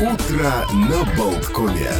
Утро 0.00 0.66
на 0.72 1.04
Болткоме. 1.16 1.92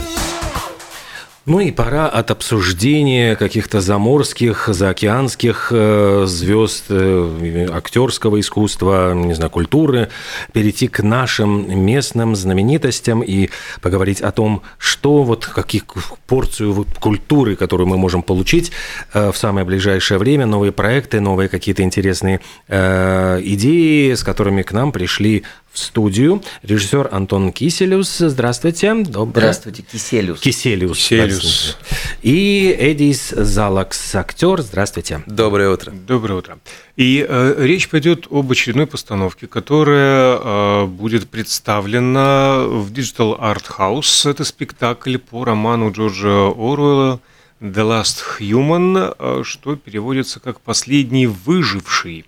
Ну 1.47 1.61
и 1.61 1.71
пора 1.71 2.09
от 2.09 2.31
обсуждения 2.31 3.37
каких-то 3.37 3.83
заморских, 3.83 4.67
заокеанских 4.67 5.69
э, 5.71 6.25
звезд, 6.27 6.87
э, 6.89 7.69
актерского 7.71 8.41
искусства, 8.41 9.13
не 9.13 9.35
знаю, 9.35 9.51
культуры, 9.51 10.09
перейти 10.53 10.89
к 10.89 11.03
нашим 11.03 11.85
местным 11.85 12.35
знаменитостям 12.35 13.23
и 13.23 13.51
поговорить 13.83 14.23
о 14.23 14.33
том, 14.33 14.63
что 14.79 15.23
вот, 15.23 15.45
каких 15.45 15.85
порцию 16.27 16.73
вот, 16.73 16.89
культуры, 16.99 17.57
которую 17.57 17.89
мы 17.89 17.99
можем 17.99 18.23
получить 18.23 18.73
э, 19.13 19.31
в 19.31 19.37
самое 19.37 19.67
ближайшее 19.67 20.17
время, 20.17 20.47
новые 20.47 20.73
проекты, 20.73 21.21
новые 21.21 21.51
какие-то 21.51 21.83
интересные 21.83 22.41
идеи, 22.69 24.15
с 24.15 24.23
которыми 24.23 24.63
к 24.63 24.73
нам 24.73 24.93
пришли 24.93 25.45
в 25.75 25.79
студию 25.79 26.41
режиссер 26.63 27.09
Антон 27.11 27.53
Киселюс. 27.53 28.19
Здравствуйте. 28.19 28.95
Доброе. 28.95 29.43
Здравствуйте, 29.43 29.83
Киселюс. 29.83 30.41
Киселюс. 30.41 30.97
Киселюс. 30.97 31.77
И 32.23 32.75
Эдис 32.79 33.31
Залакс, 33.31 34.15
актер. 34.15 34.63
Здравствуйте. 34.63 35.23
Доброе 35.27 35.71
утро. 35.71 35.91
Доброе 35.91 36.35
утро. 36.37 36.59
И 36.97 37.27
э, 37.29 37.57
речь 37.59 37.89
пойдет 37.89 38.29
об 38.31 38.51
очередной 38.53 38.87
постановке, 38.87 39.49
которая 39.49 40.39
э, 40.39 40.87
будет 40.87 41.29
представлена 41.29 42.63
в 42.65 42.93
Digital 42.93 43.39
Art 43.41 43.65
House. 43.77 44.31
Это 44.31 44.45
спектакль 44.45 45.19
по 45.19 45.45
роману 45.45 45.91
Джорджа 45.91 46.51
Оруэлла 46.51 47.21
«The 47.61 47.83
Last 47.83 48.23
Human», 48.39 49.17
э, 49.19 49.43
что 49.45 49.75
переводится 49.75 50.39
как 50.39 50.61
«Последний 50.61 51.27
выживший» 51.27 52.27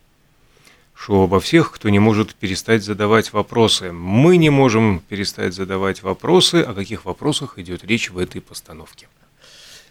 шоу 0.96 1.24
обо 1.24 1.40
всех, 1.40 1.72
кто 1.72 1.88
не 1.88 1.98
может 1.98 2.34
перестать 2.34 2.82
задавать 2.82 3.32
вопросы. 3.32 3.92
Мы 3.92 4.38
не 4.38 4.50
можем 4.50 5.02
перестать 5.08 5.54
задавать 5.54 6.02
вопросы. 6.02 6.62
О 6.62 6.74
каких 6.74 7.04
вопросах 7.04 7.58
идет 7.58 7.84
речь 7.84 8.10
в 8.10 8.18
этой 8.18 8.40
постановке? 8.40 9.06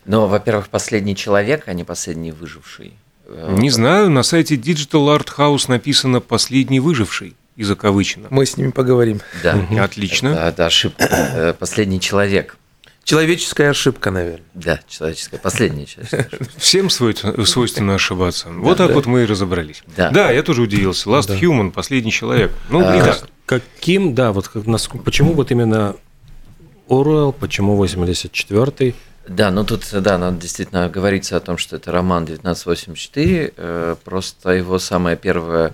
Ну, 0.05 0.27
во-первых, 0.27 0.69
последний 0.69 1.15
человек, 1.15 1.67
а 1.67 1.73
не 1.73 1.83
последний 1.83 2.31
выживший. 2.31 2.93
Э, 3.27 3.55
не 3.57 3.69
знаю, 3.69 4.09
на 4.09 4.23
сайте 4.23 4.55
Digital 4.55 5.17
Art 5.17 5.29
House 5.37 5.65
написано 5.67 6.21
«последний 6.21 6.79
выживший» 6.79 7.35
и 7.55 7.63
закавычено. 7.63 8.27
Мы 8.29 8.45
с 8.45 8.57
ними 8.57 8.71
поговорим. 8.71 9.21
Да. 9.41 9.67
Отлично. 9.79 10.33
Да, 10.33 10.51
да, 10.51 10.65
ошибка. 10.67 11.07
Э, 11.09 11.53
последний 11.53 11.99
человек. 11.99 12.57
Человеческая 13.05 13.69
ошибка, 13.69 14.09
наверное. 14.09 14.47
Да, 14.55 14.79
человеческая, 14.87 15.37
последняя 15.37 15.85
человеческая 15.85 16.23
ошибка. 16.25 16.45
Всем 16.57 16.89
свойственно 16.89 17.95
ошибаться. 17.95 18.49
Вот 18.49 18.77
так 18.79 18.91
вот 18.91 19.05
мы 19.05 19.21
и 19.21 19.25
разобрались. 19.25 19.83
Да, 19.95 20.31
я 20.31 20.41
тоже 20.43 20.63
удивился. 20.63 21.07
Last 21.09 21.29
Human, 21.39 21.71
последний 21.71 22.11
человек. 22.11 22.51
Ну, 22.69 22.81
так. 22.81 23.29
Каким, 23.45 24.15
да, 24.15 24.31
вот 24.31 24.49
почему 25.05 25.33
вот 25.33 25.51
именно 25.51 25.95
Оруэлл, 26.89 27.31
почему 27.31 27.81
84-й? 27.83 28.95
Да, 29.27 29.51
ну 29.51 29.63
тут, 29.63 29.87
да, 29.91 30.17
надо 30.17 30.37
действительно 30.37 30.89
говорится 30.89 31.37
о 31.37 31.39
том, 31.39 31.59
что 31.59 31.75
это 31.75 31.91
роман 31.91 32.23
1984, 32.23 33.53
э, 33.55 33.95
просто 34.03 34.49
его 34.51 34.77
самое 34.79 35.15
первое 35.15 35.73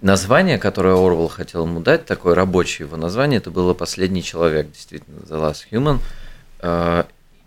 название, 0.00 0.58
которое 0.58 0.94
Орвел 0.94 1.28
хотел 1.28 1.66
ему 1.66 1.80
дать, 1.80 2.06
такое 2.06 2.34
рабочее 2.34 2.86
его 2.86 2.96
название, 2.96 3.38
это 3.38 3.50
было 3.50 3.74
«Последний 3.74 4.22
человек», 4.22 4.70
действительно, 4.70 5.20
«The 5.20 5.40
Last 5.40 5.62
Human», 5.70 6.00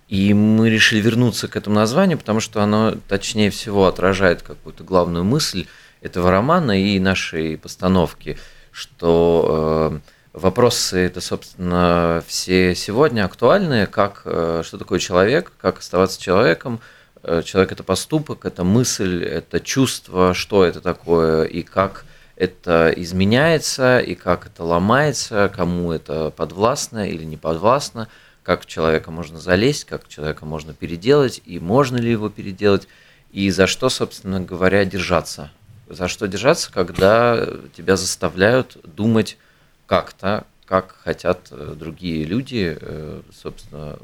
и 0.08 0.34
мы 0.34 0.70
решили 0.70 1.02
вернуться 1.02 1.48
к 1.48 1.56
этому 1.56 1.76
названию, 1.76 2.18
потому 2.18 2.40
что 2.40 2.62
оно 2.62 2.94
точнее 3.08 3.50
всего 3.50 3.88
отражает 3.88 4.44
какую-то 4.44 4.84
главную 4.84 5.24
мысль 5.24 5.66
этого 6.02 6.30
романа 6.30 6.80
и 6.80 7.00
нашей 7.00 7.58
постановки, 7.58 8.38
что 8.72 10.00
э, 10.04 10.10
вопросы 10.34 11.00
это, 11.00 11.22
собственно, 11.22 12.24
все 12.28 12.76
сегодня 12.76 13.26
актуальные, 13.26 13.88
как, 13.88 14.22
э, 14.26 14.62
что 14.64 14.78
такое 14.78 15.00
человек, 15.00 15.52
как 15.60 15.80
оставаться 15.80 16.22
человеком, 16.22 16.82
э, 17.24 17.42
человек 17.44 17.72
это 17.72 17.84
поступок, 17.84 18.46
это 18.46 18.64
мысль, 18.64 19.24
это 19.24 19.60
чувство, 19.60 20.36
что 20.36 20.64
это 20.64 20.82
такое 20.82 21.46
и 21.46 21.64
как 21.64 22.06
это 22.36 22.94
изменяется, 22.96 24.00
и 24.00 24.14
как 24.14 24.46
это 24.46 24.64
ломается, 24.64 25.52
кому 25.56 25.92
это 25.94 26.30
подвластно 26.30 27.10
или 27.10 27.24
не 27.24 27.38
подвластно– 27.38 28.08
как 28.46 28.68
человека 28.68 29.10
можно 29.10 29.40
залезть, 29.40 29.86
как 29.86 30.08
человека 30.08 30.46
можно 30.46 30.74
переделать, 30.74 31.42
и 31.46 31.60
можно 31.60 31.98
ли 31.98 32.12
его 32.12 32.30
переделать, 32.30 32.88
и 33.32 33.50
за 33.50 33.66
что, 33.66 33.90
собственно 33.90 34.40
говоря, 34.40 34.86
держаться. 34.86 35.52
За 35.90 36.08
что 36.08 36.28
держаться, 36.28 36.72
когда 36.72 37.48
тебя 37.76 37.98
заставляют 37.98 38.78
думать 38.84 39.38
как-то, 39.88 40.46
как 40.66 40.96
хотят 41.04 41.48
э, 41.52 41.76
другие 41.78 42.24
люди, 42.24 42.78
э, 42.80 43.22
собственно, 43.34 43.98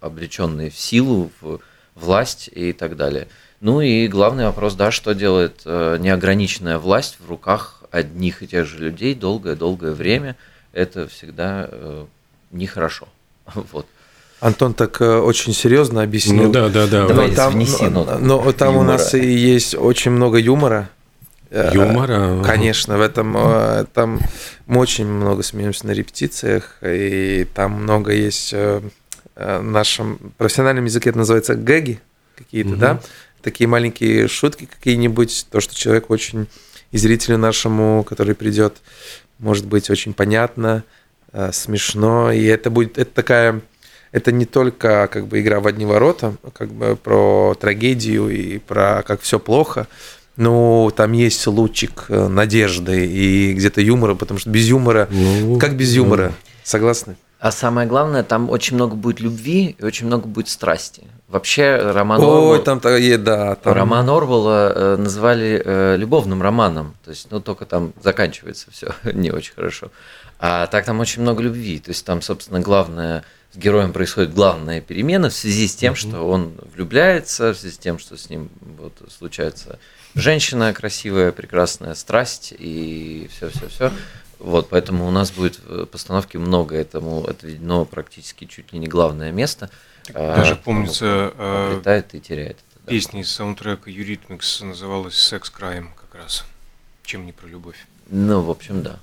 обреченные 0.00 0.70
в 0.70 0.78
силу, 0.78 1.30
в 1.40 1.58
власть 1.96 2.48
и 2.52 2.72
так 2.72 2.96
далее. 2.96 3.26
Ну 3.60 3.80
и 3.80 4.06
главный 4.06 4.44
вопрос, 4.44 4.74
да, 4.74 4.92
что 4.92 5.12
делает 5.12 5.62
э, 5.64 5.96
неограниченная 5.98 6.78
власть 6.78 7.18
в 7.18 7.28
руках 7.28 7.82
одних 7.90 8.42
и 8.42 8.46
тех 8.46 8.66
же 8.66 8.78
людей 8.78 9.14
долгое-долгое 9.14 9.92
время, 9.92 10.36
это 10.72 11.06
всегда 11.06 11.70
нехорошо. 12.50 13.06
Вот. 13.72 13.86
Антон 14.40 14.74
так 14.74 15.00
э, 15.00 15.18
очень 15.18 15.54
серьезно 15.54 16.02
объяснил. 16.02 16.44
Ну 16.44 16.52
да, 16.52 16.68
да, 16.68 16.86
да. 16.86 17.06
Давай 17.06 17.30
но 17.30 17.34
там, 17.34 17.52
внеси 17.54 17.84
но, 17.84 18.04
но 18.18 18.52
там 18.52 18.74
юмора. 18.74 18.84
у 18.84 18.92
нас 18.92 19.14
и 19.14 19.26
есть 19.26 19.74
очень 19.74 20.10
много 20.10 20.36
юмора. 20.38 20.90
Э, 21.50 21.70
юмора? 21.72 22.42
Конечно, 22.44 22.98
в 22.98 23.00
этом 23.00 23.34
э, 23.38 23.86
там 23.94 24.20
мы 24.66 24.80
очень 24.80 25.06
много 25.06 25.42
смеемся 25.42 25.86
на 25.86 25.92
репетициях, 25.92 26.76
и 26.82 27.46
там 27.54 27.84
много 27.84 28.12
есть 28.12 28.52
в 28.52 28.82
нашем 29.34 30.18
профессиональном 30.36 30.84
языке 30.84 31.08
это 31.08 31.18
называется 31.18 31.54
гэги 31.54 32.00
какие-то, 32.36 32.70
угу. 32.70 32.78
да, 32.78 33.00
такие 33.42 33.66
маленькие 33.66 34.28
шутки 34.28 34.66
какие-нибудь, 34.66 35.46
то, 35.50 35.60
что 35.60 35.74
человек 35.74 36.10
очень 36.10 36.48
и 36.90 36.98
зрителю 36.98 37.38
нашему, 37.38 38.04
который 38.04 38.34
придет, 38.34 38.76
может 39.38 39.66
быть 39.66 39.90
очень 39.90 40.14
понятно, 40.14 40.84
смешно, 41.52 42.30
и 42.30 42.44
это 42.44 42.70
будет, 42.70 42.98
это 42.98 43.10
такая, 43.12 43.60
это 44.12 44.32
не 44.32 44.44
только 44.44 45.08
как 45.10 45.26
бы 45.26 45.40
игра 45.40 45.60
в 45.60 45.66
одни 45.66 45.86
ворота, 45.86 46.34
как 46.52 46.72
бы 46.72 46.96
про 46.96 47.54
трагедию 47.58 48.28
и 48.28 48.58
про 48.58 49.02
как 49.02 49.20
все 49.20 49.38
плохо, 49.38 49.88
но 50.36 50.90
там 50.94 51.12
есть 51.12 51.46
лучик 51.46 52.06
э, 52.08 52.28
надежды 52.28 53.06
и 53.06 53.52
где-то 53.54 53.80
юмора, 53.80 54.14
потому 54.14 54.40
что 54.40 54.50
без 54.50 54.66
юмора, 54.66 55.08
ну, 55.10 55.58
как 55.58 55.76
без 55.76 55.94
юмора, 55.94 56.28
ну. 56.28 56.34
согласны? 56.64 57.16
А 57.38 57.52
самое 57.52 57.86
главное, 57.86 58.22
там 58.22 58.48
очень 58.50 58.74
много 58.74 58.96
будет 58.96 59.20
любви 59.20 59.76
и 59.78 59.84
очень 59.84 60.06
много 60.06 60.26
будет 60.26 60.48
страсти. 60.48 61.02
Вообще 61.28 61.76
роман 61.76 62.20
Ой, 62.20 62.26
Орвелла, 62.26 62.58
там, 62.60 62.80
да, 62.80 63.54
там... 63.56 63.74
роман 63.74 64.08
Орвелла 64.08 64.72
э, 64.74 64.96
называли 64.96 65.60
э, 65.64 65.96
любовным 65.96 66.42
романом, 66.42 66.94
то 67.04 67.10
есть, 67.10 67.30
ну 67.30 67.40
только 67.40 67.66
там 67.66 67.92
заканчивается 68.02 68.70
все 68.70 68.94
не 69.12 69.30
очень 69.30 69.54
хорошо. 69.54 69.90
А 70.38 70.66
так 70.66 70.84
там 70.84 71.00
очень 71.00 71.22
много 71.22 71.42
любви. 71.42 71.78
То 71.78 71.90
есть 71.90 72.04
там, 72.04 72.22
собственно, 72.22 72.60
главное, 72.60 73.24
с 73.52 73.56
героем 73.56 73.92
происходит 73.92 74.34
главная 74.34 74.80
перемена 74.80 75.30
в 75.30 75.34
связи 75.34 75.68
с 75.68 75.76
тем, 75.76 75.94
что 75.94 76.28
он 76.28 76.54
влюбляется, 76.74 77.54
в 77.54 77.56
связи 77.56 77.74
с 77.74 77.78
тем, 77.78 77.98
что 77.98 78.16
с 78.16 78.28
ним 78.28 78.50
вот, 78.60 78.94
случается 79.16 79.78
женщина 80.14 80.72
красивая, 80.72 81.32
прекрасная 81.32 81.94
страсть 81.94 82.52
и 82.56 83.28
все-все-все. 83.32 83.92
Вот, 84.38 84.68
поэтому 84.68 85.06
у 85.06 85.10
нас 85.10 85.30
будет 85.30 85.60
в 85.64 85.86
постановке 85.86 86.38
много 86.38 86.76
этому 86.76 87.24
отведено 87.24 87.84
практически 87.84 88.44
чуть 88.44 88.72
ли 88.72 88.78
не 88.78 88.88
главное 88.88 89.30
место. 89.30 89.70
А, 90.12 90.36
Даже 90.36 90.56
помнится, 90.56 91.32
летает 91.76 92.14
и 92.14 92.20
теряет. 92.20 92.56
Это, 92.56 92.84
да. 92.84 92.90
Песня 92.90 93.22
из 93.22 93.30
саундтрека 93.30 93.88
Eurythmics 93.90 94.60
называлась 94.60 95.16
«Sexcrime» 95.16 95.94
как 95.94 96.20
раз. 96.20 96.44
Чем 97.04 97.24
не 97.24 97.32
про 97.32 97.46
любовь. 97.46 97.86
Ну, 98.08 98.42
в 98.42 98.50
общем, 98.50 98.82
да. 98.82 98.98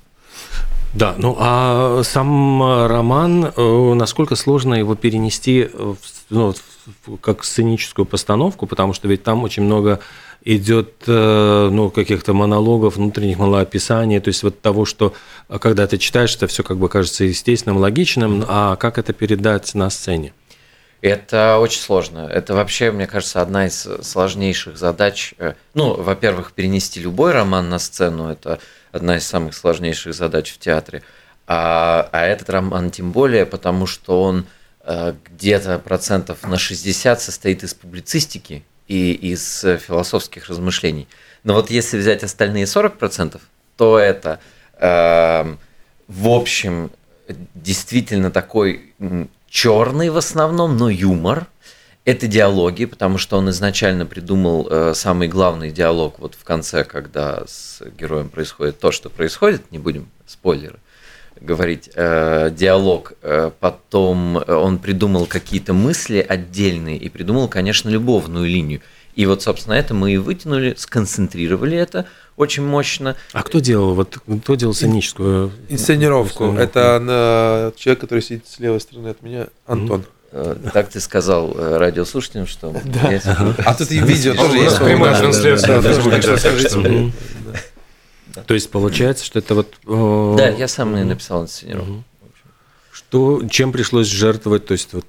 Да, 0.94 1.16
ну 1.18 1.38
а 1.40 2.02
сам 2.04 2.88
роман, 2.88 3.54
э, 3.56 3.94
насколько 3.94 4.36
сложно 4.36 4.74
его 4.74 4.96
перенести 4.96 5.70
в, 5.74 5.98
ну, 6.30 6.54
как 7.22 7.46
сценическую 7.46 8.06
постановку, 8.06 8.68
потому 8.68 8.94
что 8.94 9.08
ведь 9.08 9.24
там 9.24 9.44
очень 9.44 9.64
много 9.64 10.02
идет 10.44 10.96
э, 11.08 11.70
ну, 11.72 11.92
каких-то 11.92 12.34
монологов, 12.34 12.98
внутренних 12.98 13.38
малоописаний, 13.38 14.20
то 14.20 14.30
есть 14.30 14.44
вот 14.44 14.60
того, 14.60 14.84
что 14.86 15.14
э, 15.48 15.60
когда 15.60 15.88
ты 15.88 15.98
читаешь, 15.98 16.36
это 16.36 16.48
все 16.48 16.62
как 16.62 16.78
бы 16.78 16.90
кажется 16.90 17.24
естественным, 17.24 17.78
логичным, 17.78 18.44
а 18.48 18.76
как 18.76 18.98
это 18.98 19.14
передать 19.14 19.74
на 19.74 19.90
сцене? 19.90 20.34
Это 21.02 21.58
очень 21.58 21.82
сложно. 21.82 22.30
Это 22.32 22.54
вообще, 22.54 22.92
мне 22.92 23.08
кажется, 23.08 23.42
одна 23.42 23.66
из 23.66 23.88
сложнейших 24.04 24.78
задач. 24.78 25.34
Ну, 25.74 25.96
во-первых, 25.96 26.52
перенести 26.52 27.00
любой 27.00 27.32
роман 27.32 27.70
на 27.70 27.80
сцену– 27.80 28.30
это 28.32 28.60
одна 28.92 29.18
из 29.18 29.28
самых 29.28 29.56
сложнейших 29.56 30.14
задач 30.14 30.54
в 30.54 30.58
театре. 30.58 31.04
А, 31.48 32.10
а 32.12 32.26
этот 32.26 32.50
роман 32.50 32.92
тем 32.92 33.12
более, 33.12 33.46
потому 33.46 33.86
что 33.86 34.22
он 34.22 34.46
э, 34.84 35.14
где-то 35.32 35.80
процентов 35.80 36.44
на 36.44 36.58
60 36.58 37.22
состоит 37.22 37.64
из 37.64 37.74
публицистики 37.74 38.64
и 38.88 39.12
из 39.12 39.62
философских 39.62 40.50
размышлений. 40.50 41.08
Но 41.44 41.54
вот 41.56 41.70
если 41.70 41.98
взять 41.98 42.24
остальные 42.24 42.66
40%, 42.66 43.40
то 43.78 43.98
это, 43.98 44.40
э, 44.78 45.56
в 46.08 46.28
общем, 46.28 46.92
действительно 47.56 48.32
такой 48.32 48.94
черный 49.50 50.10
в 50.10 50.18
основном, 50.18 50.78
но 50.78 50.90
юмор. 50.90 51.48
Это 52.04 52.26
диалоги, 52.26 52.86
потому 52.86 53.20
что 53.20 53.38
он 53.38 53.52
изначально 53.52 54.08
придумал 54.08 54.68
э, 54.70 54.94
самый 54.96 55.28
главный 55.28 55.70
диалог 55.70 56.18
вот 56.18 56.34
в 56.34 56.44
конце, 56.44 56.84
когда 56.84 57.44
с 57.46 57.80
героем 57.96 58.30
происходит 58.30 58.80
то, 58.80 58.92
что 58.92 59.10
происходит, 59.10 59.72
не 59.72 59.78
будем 59.78 60.10
спойлеры 60.26 60.80
говорить, 61.40 61.90
э, 61.96 62.52
диалог, 62.52 63.14
э, 63.22 63.52
потом 63.60 64.44
он 64.48 64.80
придумал 64.80 65.26
какие-то 65.28 65.74
мысли 65.74 66.26
отдельные 66.28 66.98
и 66.98 67.10
придумал, 67.10 67.48
конечно, 67.48 67.90
любовную 67.90 68.48
линию. 68.48 68.82
И 69.16 69.26
вот, 69.26 69.44
собственно, 69.44 69.74
это 69.74 69.94
мы 69.94 70.14
и 70.14 70.18
вытянули, 70.18 70.74
сконцентрировали 70.78 71.78
это 71.78 72.08
очень 72.36 72.64
мощно. 72.64 73.16
А 73.34 73.44
кто 73.44 73.60
делал? 73.60 73.94
Вот 73.94 74.18
кто 74.44 74.56
делал 74.56 74.74
сценическую 74.74 75.52
инсценировку? 75.70 76.54
Это 76.54 77.74
человек, 77.76 78.00
который 78.00 78.22
сидит 78.22 78.48
с 78.48 78.60
левой 78.60 78.80
стороны 78.80 79.10
от 79.10 79.22
меня, 79.22 79.48
Антон. 79.68 80.02
Mm-hmm. 80.02 80.21
Так 80.74 80.90
ты 80.90 81.02
сказал 81.02 81.54
э, 81.58 81.78
радиослушателям, 81.78 82.48
что... 82.48 82.74
Да. 82.86 83.56
А 83.66 83.74
тут 83.74 83.92
и 83.92 84.00
видео 84.00 84.34
тоже 84.34 84.58
есть. 84.58 84.80
Прямая 84.80 85.18
трансляция. 85.20 85.82
То 88.48 88.54
есть 88.54 88.72
получается, 88.72 89.26
что 89.26 89.40
это 89.40 89.56
вот... 89.56 89.76
Да, 90.38 90.48
я 90.48 90.68
сам 90.68 90.96
и 90.96 91.04
написал 91.04 91.44
инсценировку. 91.44 92.04
Что, 92.94 93.46
чем 93.50 93.74
пришлось 93.74 94.08
жертвовать? 94.08 94.66
То 94.66 94.72
есть 94.72 94.94
вот 94.94 95.06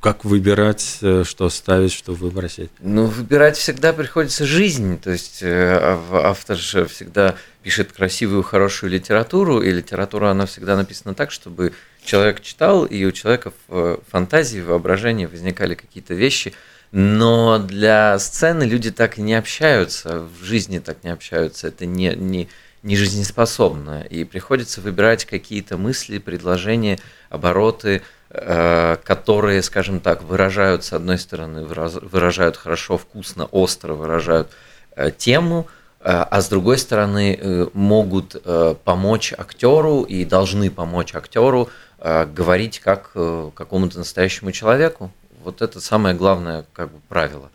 как 0.00 0.24
выбирать, 0.24 0.98
э, 1.02 1.22
что 1.24 1.48
ставить, 1.50 1.92
что 1.92 2.12
выбросить? 2.12 2.70
Ну, 2.80 3.06
выбирать 3.06 3.56
всегда 3.56 3.92
приходится 3.92 4.46
жизнь. 4.46 4.98
То 4.98 5.10
есть 5.10 5.40
э, 5.42 5.98
автор 6.10 6.56
же 6.56 6.86
всегда 6.86 7.36
пишет 7.62 7.92
красивую, 7.92 8.42
хорошую 8.42 8.90
литературу, 8.90 9.60
и 9.60 9.70
литература, 9.70 10.30
она 10.30 10.46
всегда 10.46 10.76
написана 10.76 11.14
так, 11.14 11.30
чтобы 11.30 11.72
человек 12.04 12.40
читал, 12.40 12.84
и 12.84 13.04
у 13.04 13.12
человека 13.12 13.52
в 13.68 14.00
фантазии, 14.08 14.60
в 14.60 14.66
воображении 14.66 15.26
возникали 15.26 15.74
какие-то 15.74 16.14
вещи. 16.14 16.52
Но 16.92 17.58
для 17.58 18.18
сцены 18.18 18.64
люди 18.64 18.90
так 18.90 19.16
не 19.16 19.34
общаются, 19.34 20.20
в 20.20 20.42
жизни 20.44 20.80
так 20.80 21.04
не 21.04 21.10
общаются. 21.10 21.68
Это 21.68 21.86
не, 21.86 22.14
не, 22.16 22.48
не 22.82 22.96
жизнеспособно. 22.96 24.02
И 24.02 24.24
приходится 24.24 24.80
выбирать 24.80 25.24
какие-то 25.24 25.76
мысли, 25.76 26.18
предложения, 26.18 26.98
обороты, 27.28 28.02
Э, 28.32 28.96
которые, 29.02 29.60
скажем 29.60 29.98
так, 29.98 30.22
выражают, 30.22 30.84
с 30.84 30.92
одной 30.92 31.18
стороны, 31.18 31.64
выражают 31.64 32.56
хорошо, 32.56 32.96
вкусно, 32.96 33.46
остро, 33.46 33.94
выражают 33.94 34.50
э, 34.94 35.10
тему, 35.10 35.66
э, 35.98 36.04
а 36.12 36.40
с 36.40 36.48
другой 36.48 36.78
стороны 36.78 37.68
могут 37.72 38.40
помочь 38.84 39.34
актеру 39.36 40.02
и 40.02 40.24
должны 40.24 40.70
помочь 40.70 41.12
актеру 41.16 41.70
говорить 42.00 42.80
как 42.80 43.12
какому-то 43.12 43.98
настоящему 43.98 44.52
человеку. 44.52 45.12
Вот 45.44 45.62
это 45.62 45.80
самое 45.80 46.14
главное 46.14 46.64
как 46.72 46.90
бы 46.92 47.00
правило. 47.08 47.50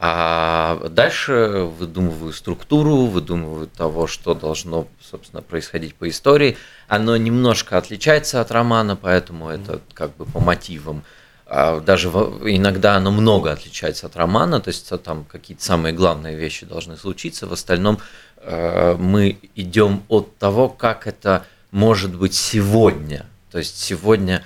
А 0.00 0.88
дальше 0.90 1.68
выдумываю 1.76 2.32
структуру, 2.32 3.06
выдумываю 3.06 3.66
того, 3.66 4.06
что 4.06 4.34
должно, 4.34 4.86
собственно, 5.00 5.42
происходить 5.42 5.96
по 5.96 6.08
истории. 6.08 6.56
Оно 6.86 7.16
немножко 7.16 7.76
отличается 7.76 8.40
от 8.40 8.52
романа, 8.52 8.94
поэтому 8.94 9.48
это 9.48 9.80
как 9.94 10.14
бы 10.16 10.24
по 10.24 10.38
мотивам. 10.38 11.02
А 11.46 11.80
даже 11.80 12.08
иногда 12.08 12.94
оно 12.94 13.10
много 13.10 13.50
отличается 13.50 14.06
от 14.06 14.14
романа, 14.14 14.60
то 14.60 14.68
есть 14.68 14.88
там 15.02 15.24
какие-то 15.24 15.64
самые 15.64 15.94
главные 15.94 16.36
вещи 16.36 16.64
должны 16.64 16.96
случиться. 16.96 17.48
В 17.48 17.52
остальном 17.52 17.98
э, 18.36 18.94
мы 18.96 19.38
идем 19.56 20.04
от 20.08 20.36
того, 20.36 20.68
как 20.68 21.08
это 21.08 21.44
может 21.72 22.14
быть 22.14 22.34
сегодня. 22.34 23.26
То 23.50 23.58
есть 23.58 23.78
сегодня 23.78 24.44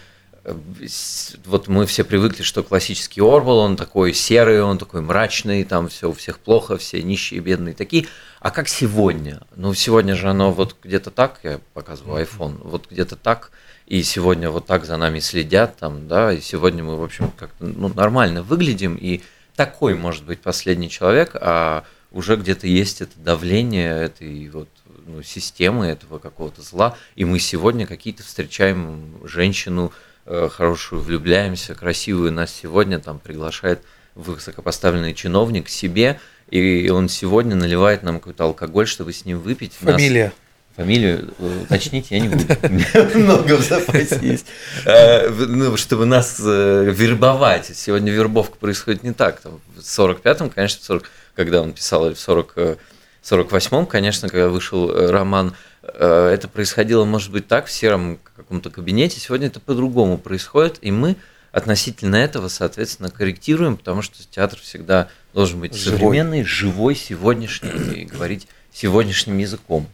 вот 1.45 1.69
мы 1.69 1.87
все 1.87 2.03
привыкли, 2.03 2.43
что 2.43 2.63
классический 2.63 3.21
Орвал, 3.21 3.59
он 3.59 3.77
такой 3.77 4.13
серый, 4.13 4.63
он 4.63 4.77
такой 4.77 5.01
мрачный, 5.01 5.63
там 5.63 5.89
все 5.89 6.11
у 6.11 6.13
всех 6.13 6.39
плохо, 6.39 6.79
все 6.79 7.03
нищие, 7.03 7.41
бедные 7.41 7.75
такие. 7.75 8.07
А 8.41 8.51
как 8.51 8.69
сегодня? 8.69 9.43
Ну, 9.55 9.73
сегодня 9.75 10.17
же 10.17 10.29
оно 10.29 10.51
вот 10.51 10.77
где-то 10.83 11.11
так, 11.13 11.39
я 11.45 11.61
показываю 11.75 12.25
iPhone, 12.25 12.61
вот 12.65 12.89
где-то 12.91 13.15
так, 13.15 13.53
и 13.87 14.03
сегодня 14.03 14.51
вот 14.51 14.67
так 14.67 14.85
за 14.85 14.97
нами 14.97 15.21
следят, 15.21 15.77
там, 15.77 16.09
да, 16.09 16.33
и 16.33 16.41
сегодня 16.41 16.83
мы, 16.83 16.97
в 16.97 17.05
общем, 17.05 17.31
как-то 17.39 17.65
ну, 17.65 17.89
нормально 17.95 18.43
выглядим, 18.43 18.97
и 18.97 19.23
такой 19.55 19.95
может 19.95 20.25
быть 20.25 20.41
последний 20.41 20.91
человек, 20.91 21.33
а 21.35 21.85
уже 22.11 22.37
где-то 22.37 22.67
есть 22.67 23.01
это 23.01 23.13
давление 23.17 23.93
этой 24.03 24.49
вот 24.49 24.69
ну, 25.07 25.23
системы, 25.23 25.87
этого 25.87 26.19
какого-то 26.19 26.63
зла, 26.63 26.97
и 27.15 27.25
мы 27.25 27.39
сегодня 27.39 27.87
какие-то 27.87 28.23
встречаем 28.23 29.21
женщину, 29.25 29.93
Э, 30.25 30.49
хорошую, 30.49 31.03
влюбляемся, 31.03 31.75
красивую, 31.75 32.31
нас 32.33 32.55
сегодня 32.55 33.01
там 33.01 33.19
приглашает 33.19 33.81
высокопоставленный 34.15 35.15
чиновник 35.15 35.67
к 35.67 35.69
себе, 35.69 36.21
и 36.49 36.89
он 36.91 37.09
сегодня 37.09 37.57
наливает 37.57 38.05
нам 38.05 38.21
какой-то 38.21 38.45
алкоголь, 38.45 38.87
чтобы 38.87 39.13
с 39.13 39.25
ним 39.25 39.41
выпить. 39.41 39.73
Фамилия. 39.81 40.27
Нас... 40.27 40.33
Фамилию 40.77 41.35
э, 41.41 41.63
уточните, 41.65 42.15
я 42.15 42.21
не 42.21 42.29
буду. 42.29 42.45
Много 43.19 43.57
в 43.57 43.63
запасе 43.63 44.21
есть. 44.23 44.47
Э, 44.85 45.29
ну, 45.29 45.77
чтобы 45.77 46.07
нас 46.07 46.39
вербовать. 46.39 47.73
Сегодня 47.75 48.13
вербовка 48.13 48.57
происходит 48.57 49.03
не 49.03 49.13
так. 49.13 49.41
Там, 49.41 49.61
в 49.75 49.81
45-м, 49.81 50.51
конечно, 50.51 50.85
40, 50.85 51.11
когда 51.35 51.63
он 51.63 51.73
писал, 51.73 52.09
в 52.11 52.17
40, 52.17 52.79
48-м, 53.23 53.87
конечно, 53.87 54.29
когда 54.29 54.49
вышел 54.49 55.11
роман 55.11 55.55
Э, 55.83 56.31
это 56.33 56.49
происходило, 56.49 57.05
может 57.05 57.31
быть, 57.33 57.49
так, 57.49 57.67
в 57.67 57.73
сером 57.73 58.19
каком-то 58.37 58.71
кабинете. 58.71 59.21
Сегодня 59.21 59.49
это 59.49 59.61
по-другому 59.61 60.19
происходит, 60.19 60.79
и 60.81 60.91
мы 60.91 61.17
относительно 61.51 62.17
этого, 62.17 62.49
соответственно, 62.49 63.11
корректируем, 63.11 63.77
потому 63.77 64.01
что 64.01 64.17
театр 64.31 64.59
всегда 64.61 65.09
должен 65.35 65.61
быть 65.61 65.75
живой. 65.75 65.99
современный, 65.99 66.45
живой, 66.45 66.95
сегодняшний, 66.95 68.03
и 68.03 68.05
говорить 68.05 68.47
сегодняшним 68.73 69.39
языком. 69.39 69.87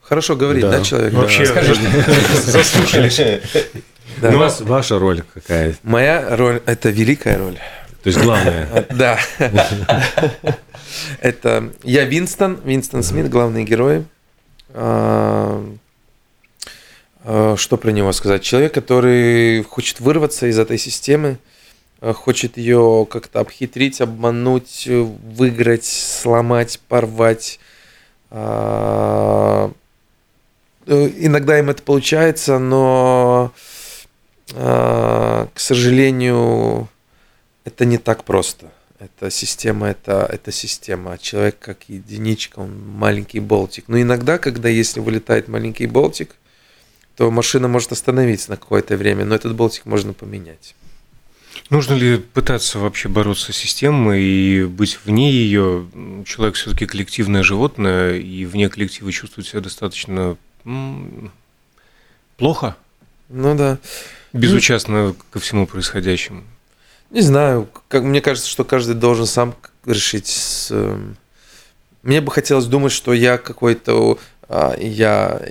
Хорошо 0.00 0.36
говорить, 0.36 0.62
да, 0.62 0.78
да 0.78 0.84
человек? 0.84 1.12
Вообще, 1.12 1.46
заслушались. 2.46 3.42
Да. 4.16 4.30
Ну, 4.32 4.38
вас, 4.38 4.60
ваша 4.62 4.98
роль 4.98 5.22
какая? 5.34 5.76
Моя 5.82 6.34
роль– 6.34 6.62
это 6.66 6.88
великая 6.88 7.36
роль. 7.36 7.56
То 8.02 8.08
есть 8.08 8.18
главная? 8.18 8.86
Да. 8.90 9.18
Это 11.20 11.72
я 11.82 12.04
Винстон, 12.04 12.60
Винстон 12.64 13.02
Смит, 13.02 13.28
главный 13.28 13.64
герой. 13.64 14.04
А, 14.70 15.64
а, 17.24 17.56
что 17.56 17.76
про 17.76 17.90
него 17.90 18.12
сказать? 18.12 18.42
Человек, 18.42 18.74
который 18.74 19.62
хочет 19.62 20.00
вырваться 20.00 20.46
из 20.46 20.58
этой 20.58 20.78
системы, 20.78 21.38
а, 22.00 22.12
хочет 22.12 22.56
ее 22.56 23.06
как-то 23.10 23.40
обхитрить, 23.40 24.00
обмануть, 24.00 24.86
выиграть, 24.86 25.84
сломать, 25.84 26.80
порвать. 26.88 27.60
Иногда 28.30 29.72
им 31.58 31.70
это 31.70 31.82
получается, 31.82 32.58
но, 32.58 33.52
к 34.54 35.48
сожалению, 35.54 36.88
это 37.64 37.86
не 37.86 37.96
так 37.96 38.24
просто. 38.24 38.70
Это 38.98 39.30
система, 39.30 39.88
это, 39.88 40.28
это 40.28 40.50
система. 40.50 41.12
А 41.12 41.18
человек 41.18 41.58
как 41.60 41.88
единичка, 41.88 42.58
он 42.58 42.88
маленький 42.88 43.38
болтик. 43.38 43.84
Но 43.86 44.00
иногда, 44.00 44.38
когда 44.38 44.68
если 44.68 44.98
вылетает 44.98 45.46
маленький 45.46 45.86
болтик, 45.86 46.34
то 47.16 47.30
машина 47.30 47.68
может 47.68 47.92
остановиться 47.92 48.50
на 48.50 48.56
какое-то 48.56 48.96
время, 48.96 49.24
но 49.24 49.34
этот 49.34 49.54
болтик 49.54 49.86
можно 49.86 50.12
поменять. 50.12 50.74
Нужно 51.70 51.94
ли 51.94 52.18
пытаться 52.18 52.78
вообще 52.78 53.08
бороться 53.08 53.52
с 53.52 53.56
системой 53.56 54.22
и 54.22 54.64
быть 54.64 54.98
вне 55.04 55.30
ее? 55.30 55.86
Человек 56.26 56.54
все-таки 56.56 56.86
коллективное 56.86 57.42
животное, 57.42 58.16
и 58.16 58.46
вне 58.46 58.68
коллектива 58.68 59.12
чувствует 59.12 59.46
себя 59.46 59.60
достаточно 59.60 60.36
плохо? 62.36 62.76
Ну 63.28 63.54
да. 63.54 63.78
Безучастно 64.32 65.14
ко 65.30 65.40
всему 65.40 65.66
происходящему. 65.66 66.42
Не 67.10 67.22
знаю, 67.22 67.68
как 67.88 68.02
мне 68.02 68.20
кажется, 68.20 68.48
что 68.48 68.64
каждый 68.64 68.94
должен 68.94 69.26
сам 69.26 69.54
решить. 69.86 70.26
С... 70.26 70.70
Эм, 70.70 71.16
мне 72.02 72.20
бы 72.20 72.30
хотелось 72.30 72.66
думать, 72.66 72.92
что 72.92 73.12
я 73.12 73.38
какой-то 73.38 74.18
а, 74.48 74.76
я 74.78 75.42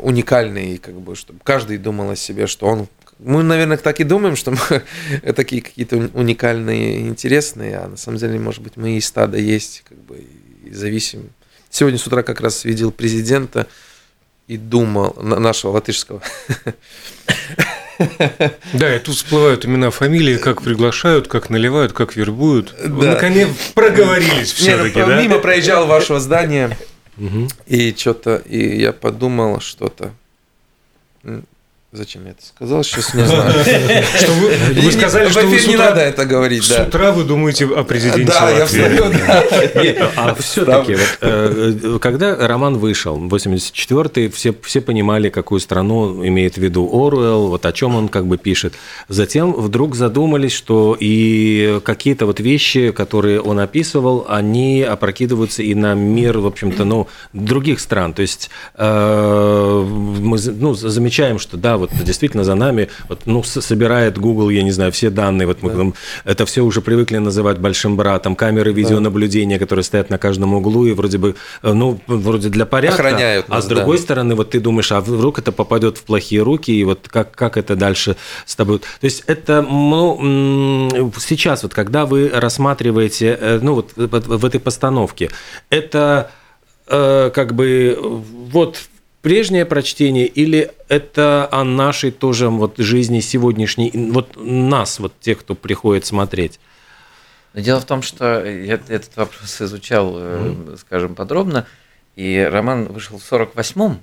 уникальный, 0.00 0.78
как 0.78 0.94
бы, 1.00 1.14
чтобы 1.14 1.40
каждый 1.42 1.78
думал 1.78 2.10
о 2.10 2.16
себе, 2.16 2.46
что 2.46 2.66
он. 2.66 2.88
Мы, 3.18 3.42
наверное, 3.42 3.76
так 3.76 4.00
и 4.00 4.04
думаем, 4.04 4.34
что 4.34 4.52
мы 4.52 5.32
такие 5.32 5.62
какие-то 5.62 6.10
уникальные, 6.14 7.00
интересные, 7.08 7.78
а 7.78 7.88
на 7.88 7.96
самом 7.96 8.18
деле, 8.18 8.38
может 8.38 8.62
быть, 8.62 8.76
мы 8.76 8.96
и 8.96 9.00
стадо 9.00 9.36
есть, 9.36 9.84
как 9.88 9.98
бы, 9.98 10.24
и 10.64 10.72
зависим. 10.72 11.30
Сегодня 11.68 11.98
с 11.98 12.06
утра 12.06 12.22
как 12.22 12.40
раз 12.40 12.64
видел 12.64 12.90
президента 12.90 13.66
и 14.48 14.56
думал 14.56 15.14
нашего 15.22 15.72
латышского. 15.72 16.22
Да, 18.72 18.96
и 18.96 18.98
тут 18.98 19.16
всплывают 19.16 19.64
имена, 19.64 19.90
фамилии, 19.90 20.36
как 20.36 20.62
приглашают, 20.62 21.28
как 21.28 21.50
наливают, 21.50 21.92
как 21.92 22.16
вербуют. 22.16 22.74
Да. 22.82 23.12
Наконец 23.14 23.48
проговорились 23.74 24.52
все-таки, 24.52 25.00
ну, 25.00 25.08
да? 25.08 25.20
Мимо 25.20 25.38
проезжал 25.38 25.86
вашего 25.86 26.20
здания, 26.20 26.76
и 27.66 27.94
что-то, 27.96 28.36
и 28.36 28.80
я 28.80 28.92
подумал 28.92 29.60
что-то. 29.60 30.12
Зачем 31.92 32.24
я 32.24 32.30
это 32.30 32.46
сказал? 32.46 32.84
Сейчас 32.84 33.14
не 33.14 33.26
знаю. 33.26 33.52
Что 34.16 34.32
вы, 34.34 34.80
вы 34.80 34.92
сказали, 34.92 35.28
что 35.28 35.44
вы 35.44 35.60
не 35.60 35.74
надо 35.74 36.00
это 36.00 36.24
говорить, 36.24 36.62
с 36.62 36.68
да. 36.68 36.84
утра 36.84 37.10
вы 37.10 37.24
думаете 37.24 37.66
о 37.66 37.82
президенте 37.82 38.26
Да, 38.26 38.48
я 38.48 38.66
встаю, 38.66 39.10
да. 39.10 39.44
Нет, 39.82 40.00
а 40.14 40.36
все-таки, 40.36 40.94
вот, 40.94 41.18
э, 41.20 41.98
когда 42.00 42.46
роман 42.46 42.78
вышел, 42.78 43.18
84-й, 43.18 44.30
все, 44.30 44.54
все 44.62 44.80
понимали, 44.80 45.30
какую 45.30 45.58
страну 45.58 46.24
имеет 46.24 46.54
в 46.54 46.58
виду 46.58 46.88
Оруэлл, 46.88 47.48
вот 47.48 47.66
о 47.66 47.72
чем 47.72 47.96
он 47.96 48.08
как 48.08 48.24
бы 48.26 48.38
пишет. 48.38 48.74
Затем 49.08 49.52
вдруг 49.52 49.96
задумались, 49.96 50.52
что 50.52 50.96
и 50.98 51.80
какие-то 51.82 52.26
вот 52.26 52.38
вещи, 52.38 52.92
которые 52.92 53.40
он 53.40 53.58
описывал, 53.58 54.26
они 54.28 54.82
опрокидываются 54.82 55.64
и 55.64 55.74
на 55.74 55.94
мир, 55.94 56.38
в 56.38 56.46
общем-то, 56.46 56.84
ну, 56.84 57.08
других 57.32 57.80
стран. 57.80 58.14
То 58.14 58.22
есть 58.22 58.48
э, 58.76 59.84
мы 59.88 60.38
ну, 60.38 60.74
замечаем, 60.74 61.40
что 61.40 61.56
да, 61.56 61.79
вот 61.80 61.90
действительно 62.04 62.44
за 62.44 62.54
нами 62.54 62.88
вот, 63.08 63.22
ну, 63.26 63.42
собирает 63.42 64.18
Google, 64.18 64.50
я 64.50 64.62
не 64.62 64.70
знаю, 64.70 64.92
все 64.92 65.10
данные, 65.10 65.46
вот 65.46 65.62
мы 65.62 65.70
там 65.70 65.94
это 66.24 66.46
все 66.46 66.62
уже 66.62 66.80
привыкли 66.80 67.18
называть 67.18 67.58
большим 67.58 67.96
братом, 67.96 68.36
камеры 68.36 68.72
видеонаблюдения, 68.72 69.58
которые 69.58 69.82
стоят 69.84 70.10
на 70.10 70.18
каждом 70.18 70.54
углу 70.54 70.86
и 70.86 70.92
вроде 70.92 71.18
бы, 71.18 71.34
э, 71.62 71.72
ну, 71.72 72.00
вроде 72.06 72.48
для 72.48 72.66
порядка. 72.66 73.02
Охраняют 73.02 73.46
а 73.48 73.56
нас, 73.56 73.64
с 73.64 73.68
другой 73.68 73.96
да. 73.96 74.02
стороны, 74.02 74.34
вот 74.34 74.50
ты 74.50 74.60
думаешь, 74.60 74.92
а 74.92 75.00
вдруг 75.00 75.38
это 75.38 75.52
попадет 75.52 75.98
в 75.98 76.02
плохие 76.02 76.42
руки, 76.42 76.70
и 76.70 76.84
вот 76.84 77.08
как, 77.08 77.32
как 77.32 77.56
это 77.56 77.76
дальше 77.76 78.16
с 78.46 78.56
тобой? 78.56 78.78
То 78.78 79.04
есть 79.04 79.24
это, 79.26 79.62
ну, 79.62 81.10
сейчас 81.18 81.62
вот, 81.62 81.74
когда 81.74 82.06
вы 82.06 82.30
рассматриваете, 82.32 83.38
э, 83.40 83.58
ну, 83.62 83.74
вот 83.74 83.92
в 83.96 84.40
в 84.40 84.44
этой 84.44 84.60
постановке, 84.60 85.30
это 85.70 86.30
э, 86.86 87.30
как 87.34 87.54
бы 87.54 87.96
вот 88.00 88.78
прежнее 89.22 89.66
прочтение 89.66 90.26
или 90.26 90.70
это 90.88 91.48
о 91.50 91.64
нашей 91.64 92.10
тоже 92.10 92.48
вот 92.48 92.78
жизни 92.78 93.20
сегодняшней, 93.20 93.90
вот 94.12 94.36
нас, 94.36 94.98
вот 94.98 95.12
тех, 95.20 95.40
кто 95.40 95.54
приходит 95.54 96.06
смотреть? 96.06 96.58
Но 97.52 97.60
дело 97.60 97.80
в 97.80 97.84
том, 97.84 98.02
что 98.02 98.44
я 98.44 98.74
этот 98.74 99.16
вопрос 99.16 99.60
изучал, 99.60 100.14
э, 100.16 100.76
скажем, 100.78 101.14
подробно, 101.14 101.66
и 102.16 102.48
роман 102.50 102.84
вышел 102.84 103.18
в 103.18 103.32
48-м, 103.32 104.00